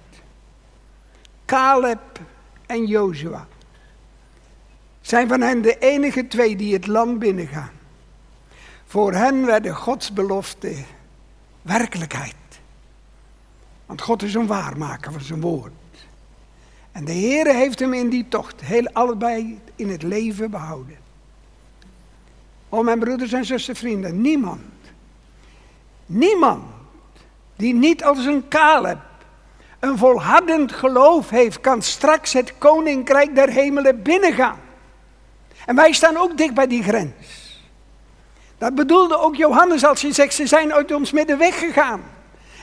Caleb 1.46 2.20
en 2.66 2.86
Jozua 2.86 3.48
zijn 5.02 5.28
van 5.28 5.42
hen 5.42 5.62
de 5.62 5.78
enige 5.78 6.28
twee 6.28 6.56
die 6.56 6.74
het 6.74 6.88
land 6.88 7.20
binnengaan. 7.20 7.72
Voor 8.86 9.14
hen 9.14 9.46
werden 9.46 9.76
Gods 9.76 10.14
belofte 10.14 10.76
werkelijkheid. 11.62 12.36
Want 13.86 14.02
God 14.02 14.24
is 14.24 14.34
een 14.34 14.48
waarmaker 14.48 15.12
van 15.12 15.22
zijn 15.22 15.42
woord. 15.42 15.72
En 16.92 17.06
de 17.06 17.12
Heer 17.12 17.54
heeft 17.56 17.80
hem 17.80 17.94
in 17.94 18.10
die 18.10 18.28
tocht 18.28 18.62
heel 18.62 18.90
allebei 18.94 19.60
in 19.76 19.90
het 19.90 20.04
leven 20.04 20.52
behouden. 20.52 20.98
O 22.70 22.84
mijn 22.84 23.00
broeders 23.00 23.34
en 23.34 23.46
zussen, 23.46 23.76
vrienden, 23.76 24.22
niemand, 24.22 24.62
niemand 26.06 26.64
die 27.56 27.74
niet 27.74 28.04
als 28.04 28.26
een 28.26 28.48
Caleb 28.48 28.98
een 29.80 29.98
volhardend 29.98 30.72
geloof 30.72 31.30
heeft, 31.30 31.62
kan 31.62 31.82
straks 31.82 32.34
het 32.34 32.54
koninkrijk 32.58 33.36
der 33.36 33.50
hemelen 33.50 34.02
binnengaan. 34.02 34.60
En 35.66 35.76
wij 35.76 35.94
staan 35.94 36.18
ook 36.18 36.38
dicht 36.38 36.54
bij 36.54 36.68
die 36.68 36.84
grens. 36.84 37.14
Dat 38.58 38.76
bedoelde 38.76 39.18
ook 39.18 39.36
Johannes 39.36 39.86
als 39.86 40.02
hij 40.02 40.14
zegt, 40.14 40.34
ze 40.34 40.48
zijn 40.48 40.74
uit 40.74 40.94
ons 40.94 41.12
midden 41.12 41.38
weggegaan. 41.38 42.04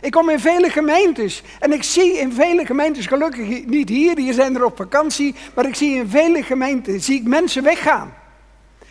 Ik 0.00 0.10
kom 0.10 0.28
in 0.28 0.40
vele 0.40 0.70
gemeentes 0.70 1.42
en 1.58 1.72
ik 1.72 1.82
zie 1.82 2.18
in 2.18 2.32
vele 2.32 2.66
gemeentes, 2.66 3.06
gelukkig 3.06 3.64
niet 3.66 3.88
hier, 3.88 4.18
hier 4.18 4.34
zijn 4.34 4.54
er 4.54 4.64
op 4.64 4.76
vakantie, 4.76 5.34
maar 5.54 5.66
ik 5.66 5.74
zie 5.74 5.94
in 5.94 6.08
vele 6.08 6.42
gemeenten, 6.42 7.00
zie 7.00 7.20
ik 7.20 7.26
mensen 7.26 7.62
weggaan. 7.62 8.14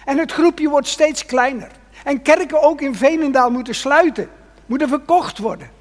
En 0.05 0.17
het 0.17 0.31
groepje 0.31 0.69
wordt 0.69 0.87
steeds 0.87 1.25
kleiner. 1.25 1.71
En 2.03 2.21
kerken 2.21 2.61
ook 2.61 2.81
in 2.81 2.95
Veenendaal 2.95 3.51
moeten 3.51 3.75
sluiten, 3.75 4.29
moeten 4.71 4.89
verkocht 4.89 5.37
worden. 5.37 5.71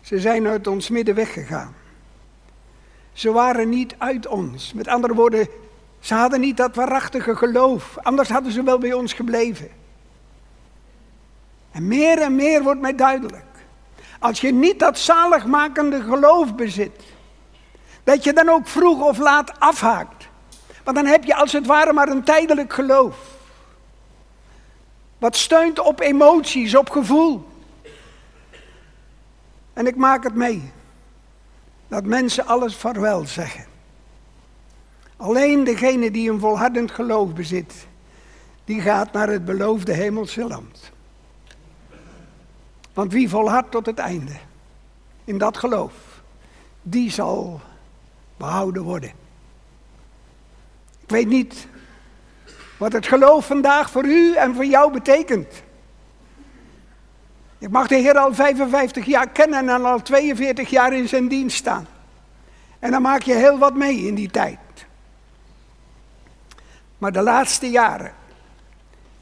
Ze 0.00 0.20
zijn 0.20 0.46
uit 0.46 0.66
ons 0.66 0.88
midden 0.88 1.14
weggegaan. 1.14 1.74
Ze 3.12 3.32
waren 3.32 3.68
niet 3.68 3.94
uit 3.98 4.26
ons. 4.26 4.72
Met 4.72 4.88
andere 4.88 5.14
woorden, 5.14 5.48
ze 6.00 6.14
hadden 6.14 6.40
niet 6.40 6.56
dat 6.56 6.74
waarachtige 6.74 7.36
geloof. 7.36 7.96
Anders 8.02 8.28
hadden 8.28 8.52
ze 8.52 8.62
wel 8.62 8.78
bij 8.78 8.92
ons 8.92 9.12
gebleven. 9.12 9.68
En 11.70 11.86
meer 11.86 12.20
en 12.20 12.34
meer 12.34 12.62
wordt 12.62 12.80
mij 12.80 12.94
duidelijk. 12.94 13.44
Als 14.18 14.40
je 14.40 14.52
niet 14.52 14.78
dat 14.78 14.98
zaligmakende 14.98 16.02
geloof 16.02 16.54
bezit, 16.54 17.02
dat 18.04 18.24
je 18.24 18.32
dan 18.32 18.48
ook 18.48 18.68
vroeg 18.68 19.02
of 19.02 19.18
laat 19.18 19.60
afhaakt. 19.60 20.28
Want 20.84 20.96
dan 20.96 21.06
heb 21.06 21.24
je 21.24 21.34
als 21.34 21.52
het 21.52 21.66
ware 21.66 21.92
maar 21.92 22.08
een 22.08 22.24
tijdelijk 22.24 22.72
geloof. 22.72 23.37
Wat 25.18 25.36
steunt 25.36 25.78
op 25.78 26.00
emoties, 26.00 26.76
op 26.76 26.90
gevoel. 26.90 27.48
En 29.72 29.86
ik 29.86 29.96
maak 29.96 30.24
het 30.24 30.34
mee. 30.34 30.72
Dat 31.88 32.04
mensen 32.04 32.46
alles 32.46 32.76
vaarwel 32.76 33.26
zeggen. 33.26 33.64
Alleen 35.16 35.64
degene 35.64 36.10
die 36.10 36.30
een 36.30 36.40
volhardend 36.40 36.90
geloof 36.90 37.32
bezit, 37.32 37.86
die 38.64 38.80
gaat 38.80 39.12
naar 39.12 39.28
het 39.28 39.44
beloofde 39.44 39.92
hemelse 39.92 40.44
land. 40.44 40.90
Want 42.92 43.12
wie 43.12 43.28
volhardt 43.28 43.70
tot 43.70 43.86
het 43.86 43.98
einde 43.98 44.36
in 45.24 45.38
dat 45.38 45.56
geloof, 45.56 45.92
die 46.82 47.10
zal 47.10 47.60
behouden 48.36 48.82
worden. 48.82 49.10
Ik 51.00 51.10
weet 51.10 51.28
niet 51.28 51.66
wat 52.78 52.92
het 52.92 53.06
geloof 53.06 53.46
vandaag 53.46 53.90
voor 53.90 54.04
u 54.04 54.34
en 54.34 54.54
voor 54.54 54.64
jou 54.64 54.92
betekent. 54.92 55.62
Ik 57.58 57.70
mag 57.70 57.86
de 57.86 57.96
Heer 57.96 58.18
al 58.18 58.34
55 58.34 59.04
jaar 59.04 59.28
kennen 59.28 59.68
en 59.68 59.84
al 59.84 60.02
42 60.02 60.70
jaar 60.70 60.92
in 60.92 61.08
zijn 61.08 61.28
dienst 61.28 61.56
staan. 61.56 61.86
En 62.78 62.90
dan 62.90 63.02
maak 63.02 63.22
je 63.22 63.34
heel 63.34 63.58
wat 63.58 63.74
mee 63.74 63.96
in 63.96 64.14
die 64.14 64.30
tijd. 64.30 64.58
Maar 66.98 67.12
de 67.12 67.22
laatste 67.22 67.70
jaren 67.70 68.12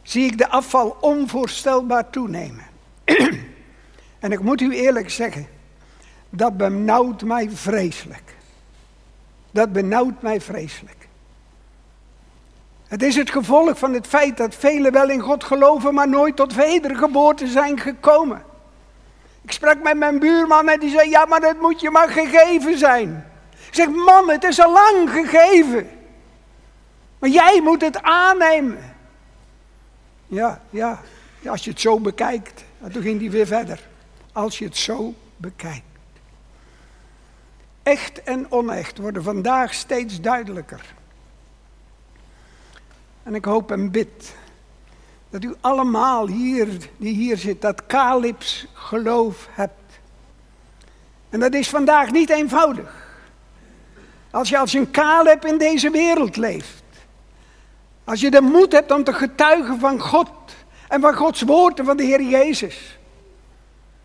zie 0.03 0.25
ik 0.25 0.38
de 0.38 0.49
afval 0.49 0.97
onvoorstelbaar 1.01 2.11
toenemen. 2.11 2.64
en 4.25 4.33
ik 4.33 4.40
moet 4.40 4.61
u 4.61 4.75
eerlijk 4.75 5.11
zeggen, 5.11 5.49
dat 6.31 6.57
benauwt 6.57 7.23
mij 7.23 7.51
vreselijk. 7.51 8.35
Dat 9.51 9.73
benauwt 9.73 10.23
mij 10.23 10.40
vreselijk. 10.40 11.06
Het 12.88 13.03
is 13.03 13.16
het 13.16 13.31
gevolg 13.31 13.79
van 13.79 13.92
het 13.92 14.07
feit 14.07 14.37
dat 14.37 14.55
velen 14.55 14.92
wel 14.92 15.11
in 15.11 15.20
God 15.20 15.44
geloven, 15.44 15.94
maar 15.94 16.09
nooit 16.09 16.37
tot 16.37 16.55
wedergeboorte 16.55 17.46
zijn 17.46 17.81
gekomen. 17.81 18.44
Ik 19.42 19.53
sprak 19.53 19.83
met 19.83 19.96
mijn 19.96 20.18
buurman 20.18 20.68
en 20.68 20.81
die 20.81 20.90
zei, 20.90 21.11
ja 21.11 21.25
maar 21.25 21.40
dat 21.40 21.61
moet 21.61 21.81
je 21.81 21.90
maar 21.90 22.09
gegeven 22.09 22.79
zijn. 22.79 23.27
Ik 23.66 23.75
zeg, 23.75 23.88
man, 23.88 24.31
het 24.31 24.44
is 24.44 24.61
al 24.61 24.72
lang 24.72 25.11
gegeven. 25.11 25.88
Maar 27.18 27.31
jij 27.31 27.61
moet 27.62 27.81
het 27.81 28.03
aannemen. 28.03 28.94
Ja, 30.27 30.61
ja, 30.70 31.01
als 31.46 31.64
je 31.64 31.70
het 31.70 31.81
zo 31.81 32.01
bekijkt. 32.01 32.64
En 32.83 32.92
toen 32.92 33.03
ging 33.03 33.20
hij 33.20 33.31
weer 33.31 33.46
verder. 33.46 33.81
Als 34.33 34.59
je 34.59 34.64
het 34.64 34.77
zo 34.77 35.14
bekijkt. 35.37 35.83
Echt 37.83 38.22
en 38.22 38.53
onecht 38.53 38.99
worden 38.99 39.22
vandaag 39.22 39.75
steeds 39.75 40.20
duidelijker. 40.20 40.94
En 43.26 43.34
ik 43.34 43.44
hoop 43.44 43.70
en 43.70 43.90
bid 43.90 44.34
dat 45.30 45.44
u 45.44 45.54
allemaal 45.60 46.26
hier, 46.26 46.68
die 46.96 47.14
hier 47.14 47.36
zit, 47.36 47.60
dat 47.60 47.86
Kalips 47.86 48.66
geloof 48.72 49.48
hebt. 49.50 50.00
En 51.28 51.40
dat 51.40 51.54
is 51.54 51.68
vandaag 51.68 52.10
niet 52.10 52.30
eenvoudig. 52.30 53.20
Als 54.30 54.48
je 54.48 54.58
als 54.58 54.72
een 54.72 54.90
Kaleb 54.90 55.44
in 55.44 55.58
deze 55.58 55.90
wereld 55.90 56.36
leeft. 56.36 56.82
Als 58.04 58.20
je 58.20 58.30
de 58.30 58.40
moed 58.40 58.72
hebt 58.72 58.92
om 58.92 59.04
te 59.04 59.12
getuigen 59.12 59.78
van 59.78 60.00
God 60.00 60.30
en 60.88 61.00
van 61.00 61.14
Gods 61.14 61.42
woord 61.42 61.78
en 61.78 61.84
van 61.84 61.96
de 61.96 62.04
Heer 62.04 62.22
Jezus, 62.22 62.98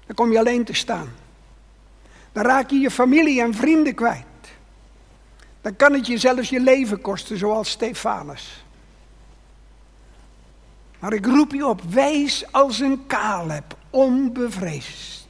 dan 0.06 0.16
kom 0.16 0.32
je 0.32 0.40
alleen 0.40 0.64
te 0.64 0.74
staan. 0.74 1.14
Dan 2.32 2.44
raak 2.44 2.70
je 2.70 2.80
je 2.80 2.92
familie 2.92 3.42
en 3.42 3.54
vrienden 3.54 3.96
kwijt. 3.96 4.26
Dan 5.62 5.76
kan 5.76 5.94
het 5.94 6.08
je 6.08 6.18
zelfs 6.18 6.50
je 6.50 6.60
leven 6.60 7.02
kosten, 7.02 7.38
zoals 7.38 7.70
Stefanus. 7.70 8.64
Maar 11.02 11.14
ik 11.14 11.26
roep 11.26 11.52
je 11.52 11.68
op, 11.68 11.82
wees 11.82 12.52
als 12.52 12.80
een 12.80 13.08
Kaleb, 13.08 13.78
onbevreesd. 13.90 15.28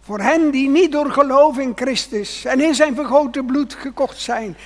Voor 0.00 0.20
hen 0.20 0.50
die 0.50 0.68
niet 0.68 0.92
door 0.92 1.10
geloof 1.10 1.58
in 1.58 1.72
Christus 1.74 2.44
en 2.44 2.60
in 2.60 2.74
zijn 2.74 2.94
vergoten 2.94 3.46
bloed 3.46 3.74
gekocht 3.74 4.20
zijn, 4.20 4.56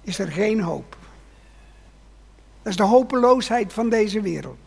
is 0.00 0.18
er 0.18 0.32
geen 0.32 0.60
hoop. 0.60 0.96
Dat 2.62 2.72
is 2.72 2.76
de 2.76 2.82
hopeloosheid 2.82 3.72
van 3.72 3.88
deze 3.88 4.20
wereld. 4.20 4.58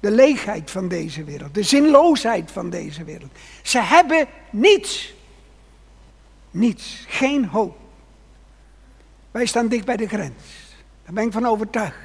De 0.00 0.10
leegheid 0.10 0.70
van 0.70 0.88
deze 0.88 1.24
wereld. 1.24 1.54
De 1.54 1.62
zinloosheid 1.62 2.50
van 2.50 2.70
deze 2.70 3.04
wereld. 3.04 3.30
Ze 3.62 3.80
hebben 3.80 4.26
niets. 4.50 5.14
Niets. 6.50 7.04
Geen 7.08 7.44
hoop. 7.44 7.78
Wij 9.30 9.46
staan 9.46 9.68
dicht 9.68 9.84
bij 9.84 9.96
de 9.96 10.08
grens. 10.08 10.59
Daar 11.10 11.18
ben 11.18 11.28
ik 11.28 11.42
van 11.42 11.52
overtuigd. 11.52 11.96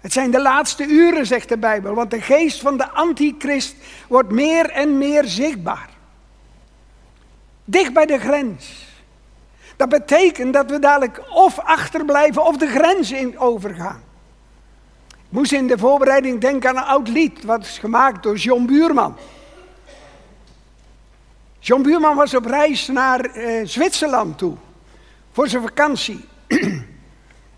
Het 0.00 0.12
zijn 0.12 0.30
de 0.30 0.42
laatste 0.42 0.84
uren, 0.84 1.26
zegt 1.26 1.48
de 1.48 1.58
Bijbel, 1.58 1.94
want 1.94 2.10
de 2.10 2.20
geest 2.20 2.60
van 2.60 2.76
de 2.76 2.90
antichrist 2.90 3.74
wordt 4.08 4.30
meer 4.30 4.70
en 4.70 4.98
meer 4.98 5.24
zichtbaar. 5.24 5.88
Dicht 7.64 7.92
bij 7.92 8.06
de 8.06 8.18
grens. 8.18 8.86
Dat 9.76 9.88
betekent 9.88 10.52
dat 10.52 10.70
we 10.70 10.78
dadelijk 10.78 11.22
of 11.30 11.58
achterblijven 11.58 12.44
of 12.44 12.56
de 12.56 12.66
grens 12.66 13.12
in 13.12 13.38
overgaan. 13.38 14.02
Ik 15.08 15.14
moest 15.28 15.52
in 15.52 15.66
de 15.66 15.78
voorbereiding 15.78 16.40
denken 16.40 16.70
aan 16.70 16.76
een 16.76 16.82
oud 16.82 17.08
lied, 17.08 17.44
wat 17.44 17.60
is 17.60 17.78
gemaakt 17.78 18.22
door 18.22 18.36
John 18.36 18.66
Buurman. 18.66 19.16
John 21.58 21.82
Buurman 21.82 22.16
was 22.16 22.34
op 22.34 22.44
reis 22.44 22.86
naar 22.86 23.20
eh, 23.20 23.66
Zwitserland 23.66 24.38
toe, 24.38 24.56
voor 25.32 25.48
zijn 25.48 25.62
vakantie. 25.62 26.24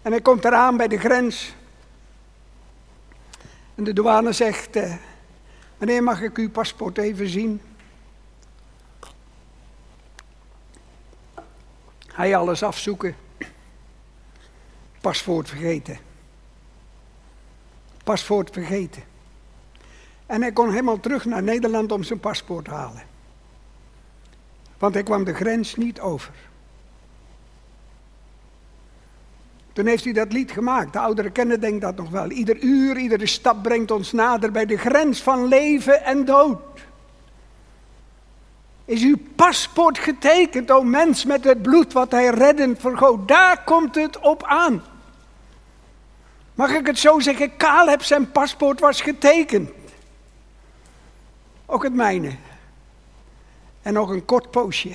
En 0.09 0.15
hij 0.15 0.23
komt 0.23 0.45
eraan 0.45 0.77
bij 0.77 0.89
de 0.89 0.99
grens. 0.99 1.55
En 3.75 3.85
de 3.85 3.93
douane 3.93 4.33
zegt, 4.33 4.77
eh, 4.77 4.95
meneer 5.79 6.03
mag 6.03 6.21
ik 6.23 6.37
uw 6.37 6.51
paspoort 6.51 6.99
even 6.99 7.29
zien? 7.29 7.61
Hij 12.07 12.37
alles 12.37 12.63
afzoeken. 12.63 13.17
Paspoort 15.01 15.49
vergeten. 15.49 15.99
Paspoort 18.05 18.51
vergeten. 18.51 19.03
En 20.27 20.41
hij 20.41 20.53
kon 20.53 20.71
helemaal 20.71 21.01
terug 21.01 21.25
naar 21.25 21.43
Nederland 21.43 21.93
om 21.93 22.03
zijn 22.03 22.21
paspoort 22.21 22.65
te 22.65 22.71
halen. 22.71 23.03
Want 24.79 24.95
hij 24.95 25.03
kwam 25.03 25.25
de 25.25 25.35
grens 25.35 25.75
niet 25.75 26.01
over. 26.01 26.35
Toen 29.79 29.87
heeft 29.87 30.05
hij 30.05 30.13
dat 30.13 30.33
lied 30.33 30.51
gemaakt. 30.51 30.93
De 30.93 30.99
ouderen 30.99 31.33
kennen 31.33 31.61
denk 31.61 31.81
dat 31.81 31.97
nog 31.97 32.11
wel. 32.11 32.31
Ieder 32.31 32.59
uur, 32.61 32.97
iedere 32.97 33.27
stap 33.27 33.63
brengt 33.63 33.91
ons 33.91 34.13
nader 34.13 34.51
bij 34.53 34.67
de 34.67 34.77
grens 34.77 35.23
van 35.23 35.47
leven 35.47 36.05
en 36.05 36.25
dood. 36.25 36.61
Is 38.85 39.03
uw 39.03 39.17
paspoort 39.37 39.99
getekend, 39.99 40.71
o 40.71 40.83
mens, 40.83 41.25
met 41.25 41.45
het 41.45 41.63
bloed 41.63 41.93
wat 41.93 42.11
hij 42.11 42.29
reddend 42.29 42.81
vergoot? 42.81 43.29
Daar 43.29 43.65
komt 43.65 43.95
het 43.95 44.19
op 44.19 44.45
aan. 44.45 44.83
Mag 46.55 46.71
ik 46.71 46.87
het 46.87 46.99
zo 46.99 47.21
zeggen? 47.21 47.57
Caleb 47.57 48.03
zijn 48.03 48.33
paspoort 48.33 48.81
was 48.81 49.01
getekend. 49.01 49.71
Ook 51.67 51.83
het 51.83 51.95
mijne. 51.95 52.37
En 53.83 53.93
nog 53.93 54.11
een 54.11 54.25
kort 54.25 54.51
poosje. 54.51 54.95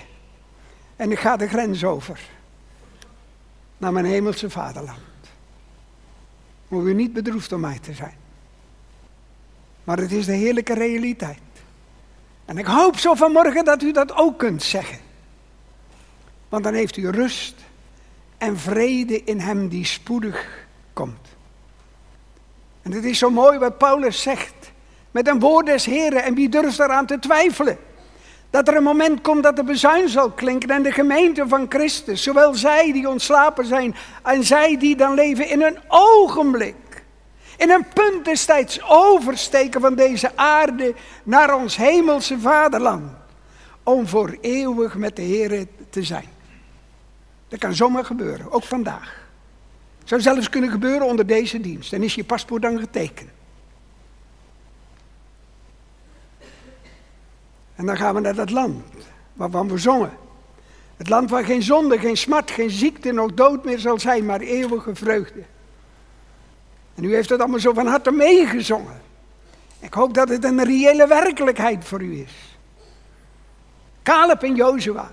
En 0.96 1.12
ik 1.12 1.20
ga 1.20 1.38
de 1.38 1.48
grens 1.48 1.84
over. 1.84 2.20
Naar 3.84 3.94
mijn 3.94 4.06
hemelse 4.06 4.50
vaderland. 4.50 5.00
Moet 6.68 6.86
u 6.86 6.94
niet 6.94 7.14
bedroefd 7.14 7.52
om 7.52 7.60
mij 7.60 7.80
te 7.80 7.94
zijn. 7.94 8.16
Maar 9.84 9.98
het 9.98 10.12
is 10.12 10.26
de 10.26 10.34
heerlijke 10.34 10.74
realiteit. 10.74 11.40
En 12.46 12.58
ik 12.58 12.66
hoop 12.66 12.98
zo 12.98 13.14
vanmorgen 13.14 13.66
dat 13.66 13.82
u 13.82 13.92
dat 13.92 14.16
ook 14.16 14.40
kunt 14.40 14.64
zeggen. 14.64 14.98
Want 16.50 16.64
dan 16.64 16.74
heeft 16.74 16.98
u 16.98 17.10
rust 17.10 17.56
en 18.38 18.58
vrede 18.58 19.24
in 19.24 19.40
hem 19.40 19.68
die 19.68 19.86
spoedig 19.86 20.68
komt. 20.94 21.28
En 22.82 22.92
het 22.92 23.04
is 23.04 23.18
zo 23.18 23.30
mooi 23.30 23.58
wat 23.58 23.78
Paulus 23.78 24.22
zegt. 24.22 24.72
Met 25.12 25.28
een 25.28 25.40
woord 25.40 25.66
des 25.66 25.86
Heren. 25.86 26.24
En 26.24 26.36
wie 26.36 26.50
durft 26.50 26.80
eraan 26.80 27.06
te 27.06 27.20
twijfelen? 27.20 27.78
Dat 28.54 28.68
er 28.68 28.76
een 28.76 28.84
moment 28.84 29.22
komt 29.22 29.44
dat 29.44 29.56
de 29.56 29.64
bezuin 29.64 30.10
zal 30.10 30.32
klinken 30.32 30.70
en 30.70 30.84
de 30.84 30.92
gemeente 30.92 31.48
van 31.48 31.66
Christus, 31.70 32.24
zowel 32.24 32.54
zij 32.54 32.92
die 32.92 33.10
ontslapen 33.10 33.66
zijn 33.66 33.96
en 34.24 34.44
zij 34.44 34.78
die 34.78 34.96
dan 34.96 35.14
leven 35.14 35.50
in 35.50 35.62
een 35.62 35.78
ogenblik, 35.88 37.04
in 37.58 37.72
een 37.72 37.86
punt 37.94 38.26
destijds 38.26 38.80
oversteken 38.88 39.82
van 39.82 39.96
deze 39.96 40.32
aarde 40.36 40.96
naar 41.24 41.56
ons 41.56 41.76
hemelse 41.76 42.40
vaderland, 42.40 43.12
om 43.84 44.08
voor 44.08 44.38
eeuwig 44.42 44.96
met 44.96 45.16
de 45.16 45.22
Heer 45.22 45.66
te 45.90 46.04
zijn. 46.04 46.30
Dat 47.48 47.60
kan 47.60 47.76
zomaar 47.76 48.06
gebeuren, 48.06 48.52
ook 48.52 48.64
vandaag. 48.64 49.28
Zou 50.04 50.22
zelfs 50.22 50.50
kunnen 50.50 50.70
gebeuren 50.70 51.08
onder 51.08 51.26
deze 51.26 51.60
dienst. 51.60 51.94
En 51.94 52.04
is 52.04 52.16
je 52.16 52.24
paspoort 52.24 52.62
dan 52.62 52.80
getekend. 52.80 53.30
En 57.84 57.90
dan 57.90 57.98
gaan 57.98 58.16
we 58.16 58.22
naar 58.22 58.36
dat 58.36 58.50
land 58.50 58.84
waarvan 59.34 59.68
we 59.68 59.78
zongen. 59.78 60.12
Het 60.98 61.10
land 61.10 61.30
waar 61.30 61.44
geen 61.44 61.64
zonde, 61.64 62.00
geen 62.00 62.18
smart, 62.18 62.52
geen 62.52 62.70
ziekte, 62.70 63.12
nog 63.12 63.34
dood 63.34 63.66
meer 63.66 63.80
zal 63.80 64.00
zijn, 64.00 64.26
maar 64.26 64.40
eeuwige 64.40 64.96
vreugde. 64.96 65.44
En 66.96 67.04
u 67.04 67.14
heeft 67.14 67.30
het 67.30 67.40
allemaal 67.40 67.60
zo 67.60 67.74
van 67.74 67.88
harte 67.88 68.12
meegezongen. 68.12 69.02
Ik 69.80 69.94
hoop 69.94 70.14
dat 70.14 70.30
het 70.30 70.44
een 70.44 70.64
reële 70.64 71.08
werkelijkheid 71.08 71.86
voor 71.86 72.02
u 72.02 72.20
is. 72.20 72.58
Caleb 74.04 74.44
en 74.44 74.56
Jozua, 74.56 75.12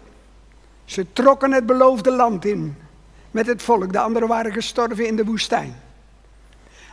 ze 0.85 1.13
trokken 1.13 1.53
het 1.53 1.67
beloofde 1.67 2.11
land 2.11 2.45
in 2.45 2.77
met 3.31 3.47
het 3.47 3.63
volk. 3.63 3.93
De 3.93 4.01
anderen 4.01 4.29
waren 4.29 4.53
gestorven 4.53 5.07
in 5.07 5.17
de 5.17 5.25
woestijn. 5.25 5.75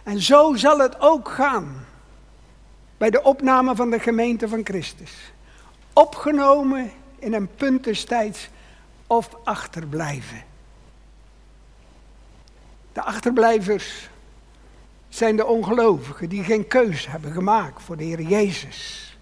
En 0.03 0.21
zo 0.21 0.55
zal 0.55 0.79
het 0.79 1.01
ook 1.01 1.29
gaan 1.29 1.85
bij 2.97 3.09
de 3.09 3.23
opname 3.23 3.75
van 3.75 3.89
de 3.89 3.99
gemeente 3.99 4.47
van 4.47 4.61
Christus. 4.63 5.35
Opgenomen 5.97 6.91
in 7.19 7.33
een 7.33 7.49
punt 7.55 7.83
destijds 7.83 8.49
of 9.07 9.29
achterblijven. 9.43 10.43
De 12.93 13.03
achterblijvers 13.03 14.09
zijn 15.09 15.35
de 15.35 15.45
ongelovigen 15.45 16.29
die 16.29 16.43
geen 16.43 16.67
keus 16.67 17.07
hebben 17.07 17.31
gemaakt 17.31 17.83
voor 17.83 17.97
de 17.97 18.03
Heer 18.03 18.21
Jezus. 18.21 19.17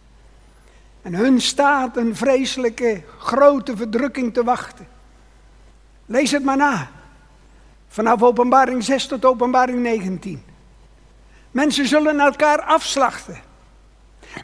En 1.01 1.13
hun 1.13 1.41
staat 1.41 1.97
een 1.97 2.15
vreselijke 2.15 3.03
grote 3.17 3.77
verdrukking 3.77 4.33
te 4.33 4.43
wachten. 4.43 4.87
Lees 6.05 6.31
het 6.31 6.43
maar 6.43 6.57
na. 6.57 6.91
Vanaf 7.87 8.23
openbaring 8.23 8.83
6 8.83 9.07
tot 9.07 9.25
openbaring 9.25 9.79
19. 9.79 10.43
Mensen 11.51 11.87
zullen 11.87 12.19
elkaar 12.19 12.61
afslachten. 12.61 13.41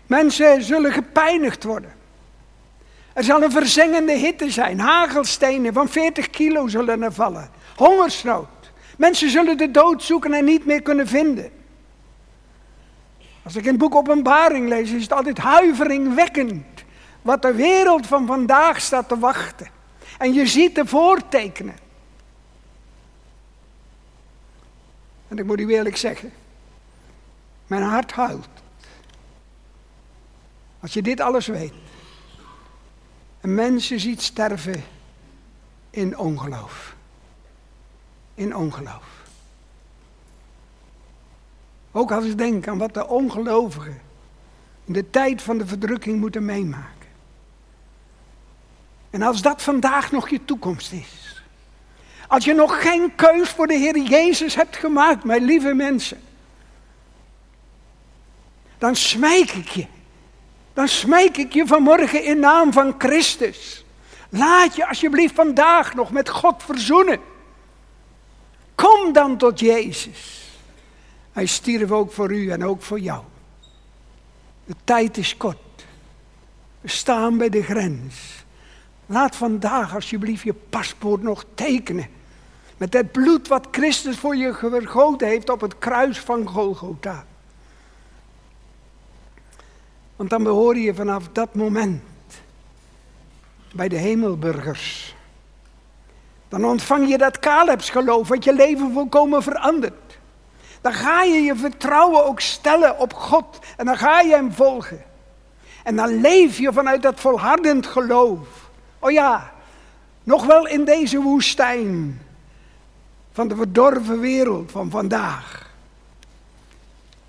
Mensen 0.06 0.64
zullen 0.64 0.92
gepijnigd 0.92 1.64
worden. 1.64 2.00
Er 3.14 3.24
zal 3.24 3.44
een 3.44 3.52
verzengende 3.52 4.14
hitte 4.14 4.52
zijn. 4.52 4.80
Hagelstenen 4.80 5.74
van 5.74 5.90
40 5.90 6.30
kilo 6.30 6.68
zullen 6.68 7.04
er 7.04 7.14
vallen. 7.14 7.50
Hongersnood. 7.76 8.48
Mensen 8.98 9.30
zullen 9.30 9.58
de 9.58 9.72
dood 9.72 10.04
zoeken 10.04 10.34
en 10.34 10.46
niet 10.46 10.66
meer 10.66 10.82
kunnen 10.82 11.08
vinden. 11.08 11.52
Als 13.44 13.56
ik 13.56 13.64
in 13.64 13.70
het 13.70 13.78
boek 13.78 13.96
Openbaring 13.96 14.68
lees, 14.68 14.92
is 14.92 15.02
het 15.02 15.14
altijd 15.14 15.38
huiveringwekkend. 15.38 16.66
Wat 17.22 17.42
de 17.42 17.54
wereld 17.54 18.08
van 18.08 18.26
vandaag 18.26 18.82
staat 18.82 19.08
te 19.08 19.20
wachten. 19.20 19.68
En 20.18 20.34
je 20.34 20.48
ziet 20.48 20.76
de 20.76 20.86
voortekenen. 20.86 21.76
En 25.28 25.38
ik 25.38 25.46
moet 25.46 25.60
u 25.60 25.68
eerlijk 25.68 25.98
zeggen, 25.98 26.34
mijn 27.68 27.84
hart 27.84 28.12
huilt. 28.12 28.48
Als 30.80 30.94
je 30.94 31.02
dit 31.02 31.20
alles 31.20 31.48
weet. 31.48 31.74
En 33.42 33.56
mensen 33.56 34.00
ziet 34.00 34.22
sterven 34.22 34.84
in 35.90 36.18
ongeloof. 36.18 36.96
In 38.34 38.56
ongeloof. 38.56 39.22
Ook 41.92 42.12
als 42.12 42.26
ik 42.26 42.38
denk 42.38 42.68
aan 42.68 42.78
wat 42.78 42.94
de 42.94 43.08
ongelovigen 43.08 44.02
in 44.86 44.94
de 44.94 45.10
tijd 45.10 45.42
van 45.42 45.58
de 45.58 45.66
verdrukking 45.66 46.20
moeten 46.20 46.46
meemaken. 46.46 47.08
En 49.10 49.22
als 49.22 49.42
dat 49.42 49.62
vandaag 49.62 50.12
nog 50.12 50.30
je 50.30 50.46
toekomst 50.46 50.92
is. 50.92 51.44
Als 52.28 52.46
je 52.46 52.54
nog 52.54 52.82
geen 52.82 53.16
keus 53.16 53.50
voor 53.50 53.68
de 53.68 53.74
Heer 53.74 54.00
Jezus 54.00 54.56
hebt 54.56 54.78
gemaakt, 54.78 55.24
mijn 55.24 55.44
lieve 55.44 55.74
mensen. 55.74 56.22
Dan 58.78 58.96
smijk 58.96 59.52
ik 59.52 59.68
je. 59.68 59.88
Dan 60.74 60.88
smijk 60.88 61.38
ik 61.38 61.54
je 61.54 61.68
vanmorgen 61.68 62.24
in 62.24 62.40
naam 62.40 62.74
van 62.74 62.96
Christus. 62.98 63.86
Laat 64.30 64.76
je 64.76 64.88
alsjeblieft 64.88 65.36
vandaag 65.36 65.96
nog 65.96 66.12
met 66.12 66.30
God 66.30 66.64
verzoenen. 66.64 67.20
Kom 68.76 69.14
dan 69.14 69.38
tot 69.38 69.60
Jezus. 69.60 70.50
Hij 71.32 71.46
stierf 71.46 71.92
ook 71.92 72.12
voor 72.12 72.32
u 72.32 72.50
en 72.50 72.66
ook 72.66 72.82
voor 72.82 73.00
jou. 73.00 73.24
De 74.66 74.76
tijd 74.84 75.18
is 75.18 75.38
kort. 75.38 75.58
We 76.82 76.88
staan 76.88 77.38
bij 77.38 77.50
de 77.50 77.64
grens. 77.64 78.16
Laat 79.06 79.36
vandaag 79.36 79.94
alsjeblieft 79.94 80.44
je 80.44 80.54
paspoort 80.54 81.22
nog 81.22 81.46
tekenen. 81.54 82.08
Met 82.78 82.94
het 82.94 83.12
bloed 83.12 83.48
wat 83.48 83.68
Christus 83.72 84.18
voor 84.18 84.36
je 84.36 84.54
vergoten 84.54 85.28
heeft 85.28 85.50
op 85.50 85.62
het 85.62 85.80
kruis 85.80 86.20
van 86.20 86.48
Golgotha. 86.48 87.26
Want 90.22 90.34
dan 90.34 90.44
behoor 90.44 90.78
je 90.78 90.94
vanaf 90.94 91.24
dat 91.32 91.56
moment 91.56 92.04
bij 93.74 93.88
de 93.88 93.96
hemelburgers. 93.96 95.16
Dan 96.50 96.66
ontvang 96.66 97.10
je 97.10 97.18
dat 97.18 97.40
Calebs 97.40 97.90
geloof, 97.90 98.28
wat 98.28 98.44
je 98.44 98.54
leven 98.54 98.94
volkomen 98.94 99.44
verandert. 99.44 100.20
Dan 100.82 100.94
ga 100.94 101.24
je 101.24 101.42
je 101.42 101.56
vertrouwen 101.56 102.26
ook 102.26 102.40
stellen 102.40 103.00
op 103.00 103.14
God 103.14 103.60
en 103.78 103.86
dan 103.86 103.98
ga 103.98 104.20
je 104.20 104.34
Hem 104.34 104.52
volgen. 104.52 105.04
En 105.84 105.96
dan 105.96 106.22
leef 106.22 106.58
je 106.58 106.74
vanuit 106.74 107.02
dat 107.02 107.20
volhardend 107.20 107.86
geloof. 107.86 108.70
Oh 109.00 109.12
ja, 109.12 109.52
nog 110.24 110.46
wel 110.46 110.68
in 110.68 110.86
deze 110.86 111.22
woestijn 111.22 112.22
van 113.32 113.48
de 113.48 113.56
verdorven 113.56 114.20
wereld 114.20 114.72
van 114.72 114.90
vandaag. 114.90 115.72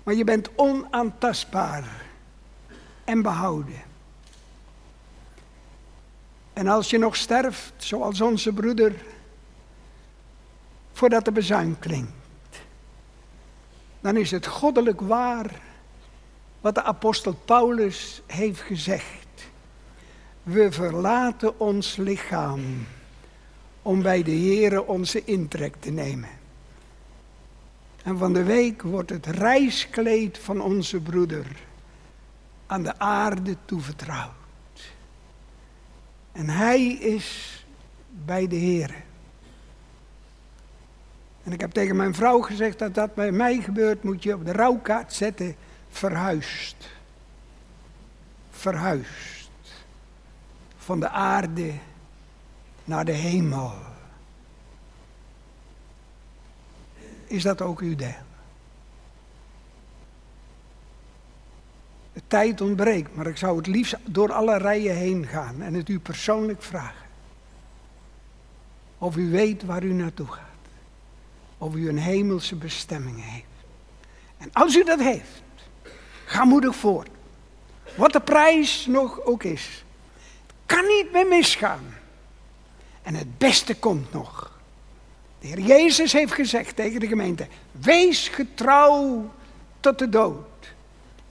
Maar 0.03 0.13
je 0.13 0.23
bent 0.23 0.49
onaantastbaar 0.55 2.11
en 3.03 3.21
behouden. 3.21 3.81
En 6.53 6.67
als 6.67 6.89
je 6.89 6.97
nog 6.97 7.15
sterft, 7.15 7.73
zoals 7.77 8.21
onze 8.21 8.53
broeder, 8.53 8.93
voordat 10.91 11.25
de 11.25 11.31
bezuin 11.31 11.79
klinkt, 11.79 12.11
dan 14.01 14.17
is 14.17 14.31
het 14.31 14.47
goddelijk 14.47 15.01
waar 15.01 15.61
wat 16.61 16.75
de 16.75 16.83
apostel 16.83 17.33
Paulus 17.45 18.21
heeft 18.25 18.61
gezegd. 18.61 19.27
We 20.43 20.71
verlaten 20.71 21.59
ons 21.59 21.95
lichaam 21.95 22.85
om 23.81 24.01
bij 24.01 24.23
de 24.23 24.31
Here 24.31 24.87
onze 24.87 25.23
intrek 25.23 25.75
te 25.79 25.91
nemen. 25.91 26.29
En 28.03 28.17
van 28.17 28.33
de 28.33 28.43
week 28.43 28.81
wordt 28.81 29.09
het 29.09 29.25
reiskleed 29.25 30.37
van 30.37 30.61
onze 30.61 30.99
broeder 30.99 31.45
aan 32.73 32.83
de 32.83 32.99
aarde 32.99 33.57
toevertrouwd. 33.65 34.91
En 36.31 36.49
hij 36.49 36.85
is 36.85 37.65
bij 38.09 38.47
de 38.47 38.59
Here. 38.59 39.01
En 41.43 41.51
ik 41.51 41.61
heb 41.61 41.71
tegen 41.71 41.95
mijn 41.95 42.13
vrouw 42.13 42.41
gezegd 42.41 42.79
dat 42.79 42.93
dat 42.93 43.15
bij 43.15 43.31
mij 43.31 43.61
gebeurt, 43.61 44.03
moet 44.03 44.23
je 44.23 44.33
op 44.33 44.45
de 44.45 44.51
rouwkaart 44.51 45.13
zetten, 45.13 45.55
verhuisd. 45.89 46.89
Verhuisd. 48.51 49.49
Van 50.77 50.99
de 50.99 51.09
aarde 51.09 51.73
naar 52.83 53.05
de 53.05 53.11
hemel. 53.11 53.73
Is 57.25 57.43
dat 57.43 57.61
ook 57.61 57.79
uw 57.79 57.95
deel? 57.95 58.32
Tijd 62.27 62.61
ontbreekt, 62.61 63.15
maar 63.15 63.27
ik 63.27 63.37
zou 63.37 63.57
het 63.57 63.67
liefst 63.67 63.95
door 64.03 64.31
alle 64.31 64.57
rijen 64.57 64.95
heen 64.95 65.27
gaan 65.27 65.61
en 65.61 65.73
het 65.73 65.89
u 65.89 65.99
persoonlijk 65.99 66.63
vragen. 66.63 67.05
Of 68.97 69.15
u 69.15 69.31
weet 69.31 69.63
waar 69.63 69.83
u 69.83 69.93
naartoe 69.93 70.27
gaat. 70.27 70.41
Of 71.57 71.75
u 71.75 71.89
een 71.89 71.97
hemelse 71.97 72.55
bestemming 72.55 73.23
heeft. 73.23 73.45
En 74.37 74.49
als 74.53 74.75
u 74.75 74.83
dat 74.83 74.99
heeft, 74.99 75.43
ga 76.25 76.45
moedig 76.45 76.75
voor. 76.75 77.05
Wat 77.95 78.13
de 78.13 78.21
prijs 78.21 78.85
nog 78.85 79.21
ook 79.21 79.43
is. 79.43 79.85
Het 80.37 80.55
kan 80.65 80.85
niet 80.85 81.11
meer 81.11 81.27
misgaan. 81.27 81.95
En 83.01 83.15
het 83.15 83.37
beste 83.37 83.75
komt 83.75 84.13
nog. 84.13 84.59
De 85.39 85.47
Heer 85.47 85.59
Jezus 85.59 86.13
heeft 86.13 86.33
gezegd 86.33 86.75
tegen 86.75 86.99
de 86.99 87.07
gemeente: 87.07 87.47
Wees 87.71 88.27
getrouw 88.27 89.31
tot 89.79 89.99
de 89.99 90.09
dood. 90.09 90.73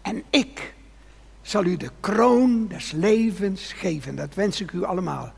En 0.02 0.22
ik 0.30 0.71
zal 1.42 1.64
u 1.64 1.76
de 1.76 1.90
kroon 2.00 2.66
des 2.68 2.90
levens 2.90 3.72
geven. 3.72 4.16
Dat 4.16 4.34
wens 4.34 4.60
ik 4.60 4.72
u 4.72 4.84
allemaal 4.84 5.32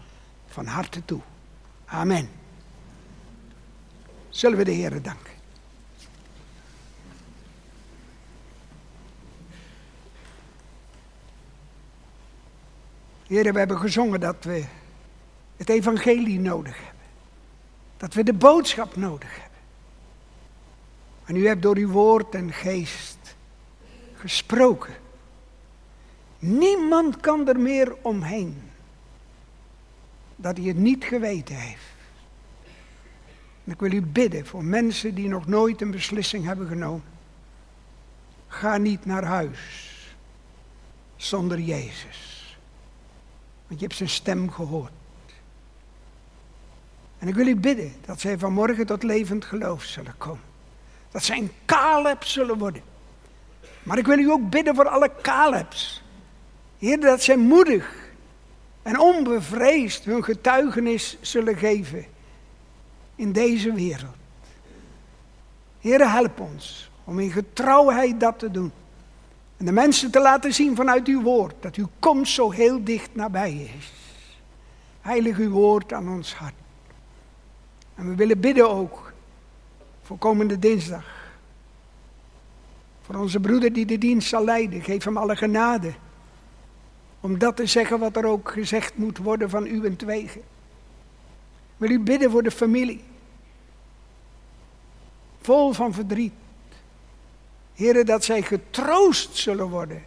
van 0.47 0.67
harte 0.67 1.05
toe. 1.05 1.21
Amen. 1.85 2.29
Zullen 4.29 4.59
we 4.59 4.65
de 4.65 4.71
Heer 4.71 5.03
danken? 5.03 5.33
Heren, 13.27 13.53
we 13.53 13.59
hebben 13.59 13.79
gezongen 13.79 14.21
dat 14.21 14.45
we 14.45 14.65
het 15.57 15.69
evangelie 15.69 16.41
nodig 16.41 16.77
hebben. 16.77 17.03
Dat 17.97 18.15
we 18.15 18.23
de 18.23 18.33
boodschap 18.33 18.97
nodig 18.97 19.31
hebben. 19.41 19.59
En 21.25 21.37
u 21.37 21.47
hebt 21.47 21.63
door 21.63 21.77
uw 21.77 21.91
woord 21.91 22.35
en 22.35 22.53
geest 22.53 23.37
gesproken. 24.15 24.95
Niemand 26.47 27.21
kan 27.21 27.49
er 27.49 27.61
meer 27.61 27.97
omheen 28.03 28.63
dat 30.37 30.57
hij 30.57 30.67
het 30.67 30.77
niet 30.77 31.05
geweten 31.05 31.57
heeft. 31.57 31.95
En 33.65 33.73
ik 33.73 33.81
wil 33.81 33.93
u 33.93 34.03
bidden 34.03 34.47
voor 34.47 34.65
mensen 34.65 35.15
die 35.15 35.29
nog 35.29 35.47
nooit 35.47 35.81
een 35.81 35.91
beslissing 35.91 36.45
hebben 36.45 36.67
genomen. 36.69 37.05
Ga 38.47 38.77
niet 38.77 39.05
naar 39.05 39.25
huis 39.25 39.91
zonder 41.17 41.61
Jezus. 41.61 42.57
Want 43.67 43.81
je 43.81 43.87
hebt 43.87 43.99
zijn 43.99 44.09
stem 44.09 44.51
gehoord. 44.51 44.93
En 47.19 47.29
ik 47.29 47.35
wil 47.35 47.47
u 47.47 47.57
bidden 47.57 47.93
dat 48.07 48.21
zij 48.21 48.39
vanmorgen 48.39 48.87
tot 48.87 49.03
levend 49.03 49.45
geloof 49.45 49.83
zullen 49.83 50.15
komen. 50.19 50.45
Dat 51.11 51.25
zij 51.25 51.39
een 51.39 51.53
Caleb 51.65 52.25
zullen 52.25 52.59
worden. 52.59 52.83
Maar 53.83 53.99
ik 53.99 54.07
wil 54.07 54.19
u 54.19 54.31
ook 54.31 54.51
bidden 54.51 54.75
voor 54.75 54.89
alle 54.89 55.11
Calebs. 55.23 56.04
Heer, 56.85 57.01
dat 57.01 57.23
zij 57.23 57.37
moedig 57.37 57.95
en 58.83 58.99
onbevreesd 59.01 60.05
hun 60.05 60.25
getuigenis 60.25 61.17
zullen 61.21 61.57
geven 61.57 62.07
in 63.15 63.33
deze 63.33 63.73
wereld. 63.73 64.17
Heer, 65.81 66.11
help 66.11 66.41
ons 66.41 66.91
om 67.05 67.19
in 67.19 67.31
getrouwheid 67.31 68.21
dat 68.21 68.39
te 68.39 68.51
doen. 68.51 68.73
En 69.57 69.65
de 69.65 69.73
mensen 69.73 70.11
te 70.11 70.21
laten 70.21 70.55
zien 70.55 70.77
vanuit 70.77 71.07
uw 71.07 71.23
woord 71.23 71.55
dat 71.61 71.75
uw 71.75 71.89
komst 71.99 72.33
zo 72.33 72.51
heel 72.51 72.85
dicht 72.85 73.15
nabij 73.15 73.71
is. 73.79 73.93
Heilig 75.01 75.39
uw 75.39 75.51
woord 75.51 75.93
aan 75.93 76.09
ons 76.09 76.35
hart. 76.35 76.55
En 77.95 78.09
we 78.09 78.15
willen 78.15 78.41
bidden 78.41 78.71
ook 78.71 79.13
voor 80.03 80.19
komende 80.19 80.59
dinsdag. 80.59 81.33
Voor 83.03 83.15
onze 83.15 83.41
broeder 83.41 83.73
die 83.73 83.87
de 83.87 83.99
dienst 83.99 84.29
zal 84.29 84.45
leiden. 84.45 84.83
Geef 84.83 85.05
hem 85.05 85.17
alle 85.17 85.37
genade. 85.37 85.93
Om 87.25 87.39
dat 87.39 87.57
te 87.57 87.67
zeggen 87.67 87.99
wat 87.99 88.17
er 88.17 88.25
ook 88.25 88.51
gezegd 88.51 88.97
moet 88.97 89.19
worden 89.19 89.51
van 89.51 89.67
u 89.67 89.85
en 89.85 89.97
twegen. 89.97 90.43
Wil 91.77 91.91
u 91.91 92.01
bidden 92.01 92.31
voor 92.31 92.43
de 92.43 92.51
familie. 92.51 93.05
Vol 95.41 95.73
van 95.73 95.93
verdriet. 95.93 96.33
Heren, 97.75 98.07
dat 98.07 98.25
zij 98.25 98.43
getroost 98.43 99.37
zullen 99.37 99.69
worden. 99.69 100.03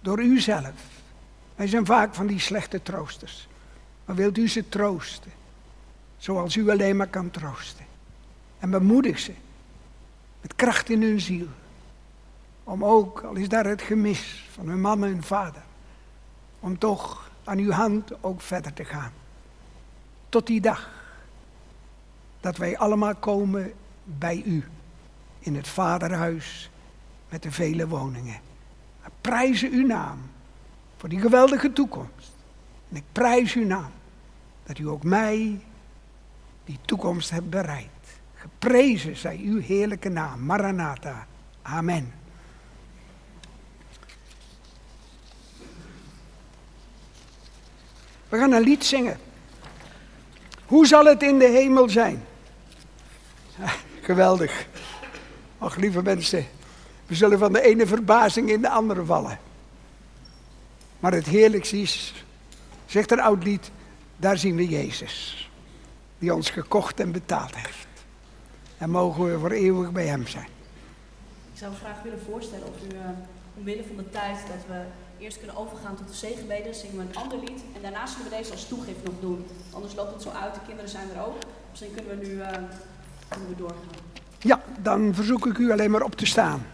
Door 0.00 0.22
u 0.22 0.40
zelf. 0.40 0.72
Wij 1.54 1.66
zijn 1.66 1.86
vaak 1.86 2.14
van 2.14 2.26
die 2.26 2.40
slechte 2.40 2.82
troosters. 2.82 3.48
Maar 4.04 4.16
wilt 4.16 4.38
u 4.38 4.48
ze 4.48 4.68
troosten? 4.68 5.32
Zoals 6.16 6.56
u 6.56 6.70
alleen 6.70 6.96
maar 6.96 7.08
kan 7.08 7.30
troosten. 7.30 7.86
En 8.58 8.70
bemoedig 8.70 9.18
ze. 9.18 9.32
Met 10.40 10.54
kracht 10.54 10.90
in 10.90 11.02
hun 11.02 11.20
ziel. 11.20 11.48
Om 12.64 12.84
ook, 12.84 13.20
al 13.20 13.34
is 13.34 13.48
daar 13.48 13.66
het 13.66 13.82
gemis 13.82 14.48
van 14.50 14.68
hun 14.68 14.80
mama 14.80 15.06
en 15.06 15.22
vader. 15.22 15.70
Om 16.62 16.78
toch 16.78 17.30
aan 17.44 17.58
uw 17.58 17.70
hand 17.70 18.22
ook 18.22 18.40
verder 18.40 18.72
te 18.72 18.84
gaan. 18.84 19.12
Tot 20.28 20.46
die 20.46 20.60
dag. 20.60 20.90
Dat 22.40 22.56
wij 22.56 22.78
allemaal 22.78 23.14
komen 23.14 23.72
bij 24.04 24.42
u. 24.46 24.64
In 25.38 25.56
het 25.56 25.68
vaderhuis 25.68 26.70
met 27.28 27.42
de 27.42 27.50
vele 27.50 27.88
woningen. 27.88 28.40
We 29.02 29.10
prijzen 29.20 29.72
uw 29.72 29.86
naam 29.86 30.18
voor 30.96 31.08
die 31.08 31.20
geweldige 31.20 31.72
toekomst. 31.72 32.32
En 32.88 32.96
ik 32.96 33.04
prijs 33.12 33.54
uw 33.54 33.66
naam 33.66 33.90
dat 34.62 34.78
u 34.78 34.88
ook 34.88 35.02
mij 35.02 35.60
die 36.64 36.78
toekomst 36.84 37.30
hebt 37.30 37.50
bereid. 37.50 38.20
Geprezen 38.34 39.16
zij 39.16 39.40
uw 39.42 39.60
heerlijke 39.60 40.08
naam, 40.08 40.44
Maranatha. 40.44 41.26
Amen. 41.62 42.12
We 48.32 48.38
gaan 48.38 48.52
een 48.52 48.62
lied 48.62 48.84
zingen. 48.84 49.18
Hoe 50.66 50.86
zal 50.86 51.04
het 51.04 51.22
in 51.22 51.38
de 51.38 51.48
hemel 51.48 51.88
zijn? 51.88 52.24
geweldig. 54.00 54.66
Ach, 55.58 55.76
lieve 55.76 56.02
mensen, 56.02 56.46
we 57.06 57.14
zullen 57.14 57.38
van 57.38 57.52
de 57.52 57.62
ene 57.62 57.86
verbazing 57.86 58.50
in 58.50 58.60
de 58.60 58.68
andere 58.68 59.04
vallen. 59.04 59.38
Maar 61.00 61.12
het 61.12 61.26
heerlijkste 61.26 61.80
is, 61.80 62.24
zegt 62.86 63.10
een 63.10 63.20
oud 63.20 63.44
lied, 63.44 63.70
daar 64.16 64.38
zien 64.38 64.56
we 64.56 64.68
Jezus. 64.68 65.50
Die 66.18 66.34
ons 66.34 66.50
gekocht 66.50 67.00
en 67.00 67.12
betaald 67.12 67.56
heeft. 67.56 67.86
En 68.78 68.90
mogen 68.90 69.32
we 69.32 69.38
voor 69.38 69.50
eeuwig 69.50 69.92
bij 69.92 70.06
Hem 70.06 70.26
zijn. 70.26 70.48
Ik 71.52 71.58
zou 71.58 71.72
graag 71.74 72.02
willen 72.02 72.20
voorstellen 72.30 72.66
of 72.66 72.92
u 72.92 72.94
uh, 72.94 73.00
omwille 73.56 73.84
van 73.86 73.96
de 73.96 74.10
tijd 74.10 74.36
dat 74.36 74.66
we 74.68 74.82
eerst 75.22 75.38
kunnen 75.38 75.56
overgaan 75.56 75.96
tot 75.96 76.08
de 76.08 76.14
zegenbeden, 76.14 76.74
zingen 76.74 76.96
we 76.96 77.02
een 77.02 77.16
ander 77.16 77.38
lied. 77.38 77.62
En 77.74 77.82
daarna 77.82 78.06
zullen 78.06 78.30
we 78.30 78.36
deze 78.36 78.52
als 78.52 78.68
toegift 78.68 79.04
nog 79.04 79.14
doen. 79.20 79.46
Anders 79.72 79.94
loopt 79.94 80.12
het 80.12 80.22
zo 80.22 80.30
uit, 80.30 80.54
de 80.54 80.60
kinderen 80.66 80.90
zijn 80.90 81.10
er 81.14 81.26
ook. 81.26 81.36
Misschien 81.70 81.94
kunnen 81.94 82.18
we 82.18 82.26
nu 82.26 82.32
uh, 82.32 82.48
kunnen 83.28 83.48
we 83.48 83.56
doorgaan. 83.56 83.88
Ja, 84.38 84.62
dan 84.78 85.14
verzoek 85.14 85.46
ik 85.46 85.58
u 85.58 85.72
alleen 85.72 85.90
maar 85.90 86.02
op 86.02 86.14
te 86.14 86.26
staan. 86.26 86.66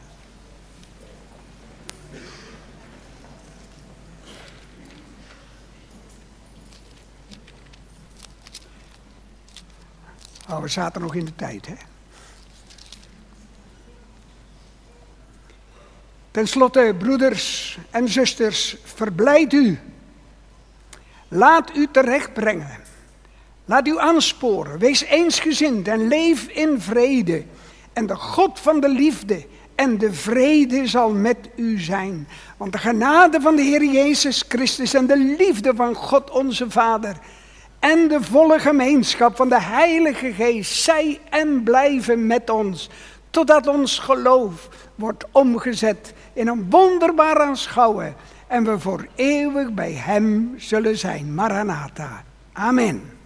Oh, 10.51 10.61
we 10.61 10.69
zaten 10.69 11.01
nog 11.01 11.15
in 11.15 11.25
de 11.25 11.35
tijd, 11.35 11.67
hè? 11.67 11.75
Ten 16.31 16.49
slotte, 16.49 16.95
broeders 16.99 17.79
en 17.91 18.09
zusters, 18.09 18.77
verblijd 18.85 19.53
u. 19.53 19.79
Laat 21.29 21.77
u 21.77 21.89
terechtbrengen. 21.93 22.87
Laat 23.65 23.87
u 23.87 23.99
aansporen. 23.99 24.79
Wees 24.79 25.05
eensgezind 25.05 25.89
en 25.89 26.09
leef 26.09 26.49
in 26.49 26.81
vrede. 26.81 27.45
En 27.93 28.07
de 28.07 28.17
God 28.17 28.61
van 28.61 28.81
de 28.81 28.89
liefde 28.89 29.47
en 29.75 29.99
de 29.99 30.13
vrede 30.13 30.87
zal 30.87 31.11
met 31.11 31.37
u 31.57 31.79
zijn. 31.79 32.29
Want 32.57 32.73
de 32.73 32.79
genade 32.79 33.41
van 33.41 33.57
de 33.57 33.63
Heer 33.63 33.85
Jezus 33.85 34.45
Christus 34.49 34.95
en 34.95 35.07
de 35.07 35.35
liefde 35.39 35.75
van 35.75 35.95
God 35.95 36.31
onze 36.31 36.71
Vader 36.71 37.17
en 37.79 38.09
de 38.09 38.23
volle 38.23 38.59
gemeenschap 38.59 39.37
van 39.37 39.49
de 39.49 39.61
Heilige 39.61 40.33
Geest 40.33 40.83
zij 40.83 41.21
en 41.31 41.63
blijven 41.63 42.27
met 42.27 42.51
ons, 42.51 42.91
totdat 43.39 43.67
ons 43.67 43.99
geloof 43.99 44.69
wordt 44.95 45.25
omgezet 45.33 46.15
in 46.33 46.49
een 46.49 46.71
wonderbaar 46.71 47.41
aanschouwen 47.41 48.15
en 48.47 48.65
we 48.65 48.79
voor 48.79 49.07
eeuwig 49.15 49.73
bij 49.73 49.93
Hem 49.93 50.55
zullen 50.57 50.99
zijn. 50.99 51.35
Maranatha. 51.35 52.23
Amen. 52.53 53.18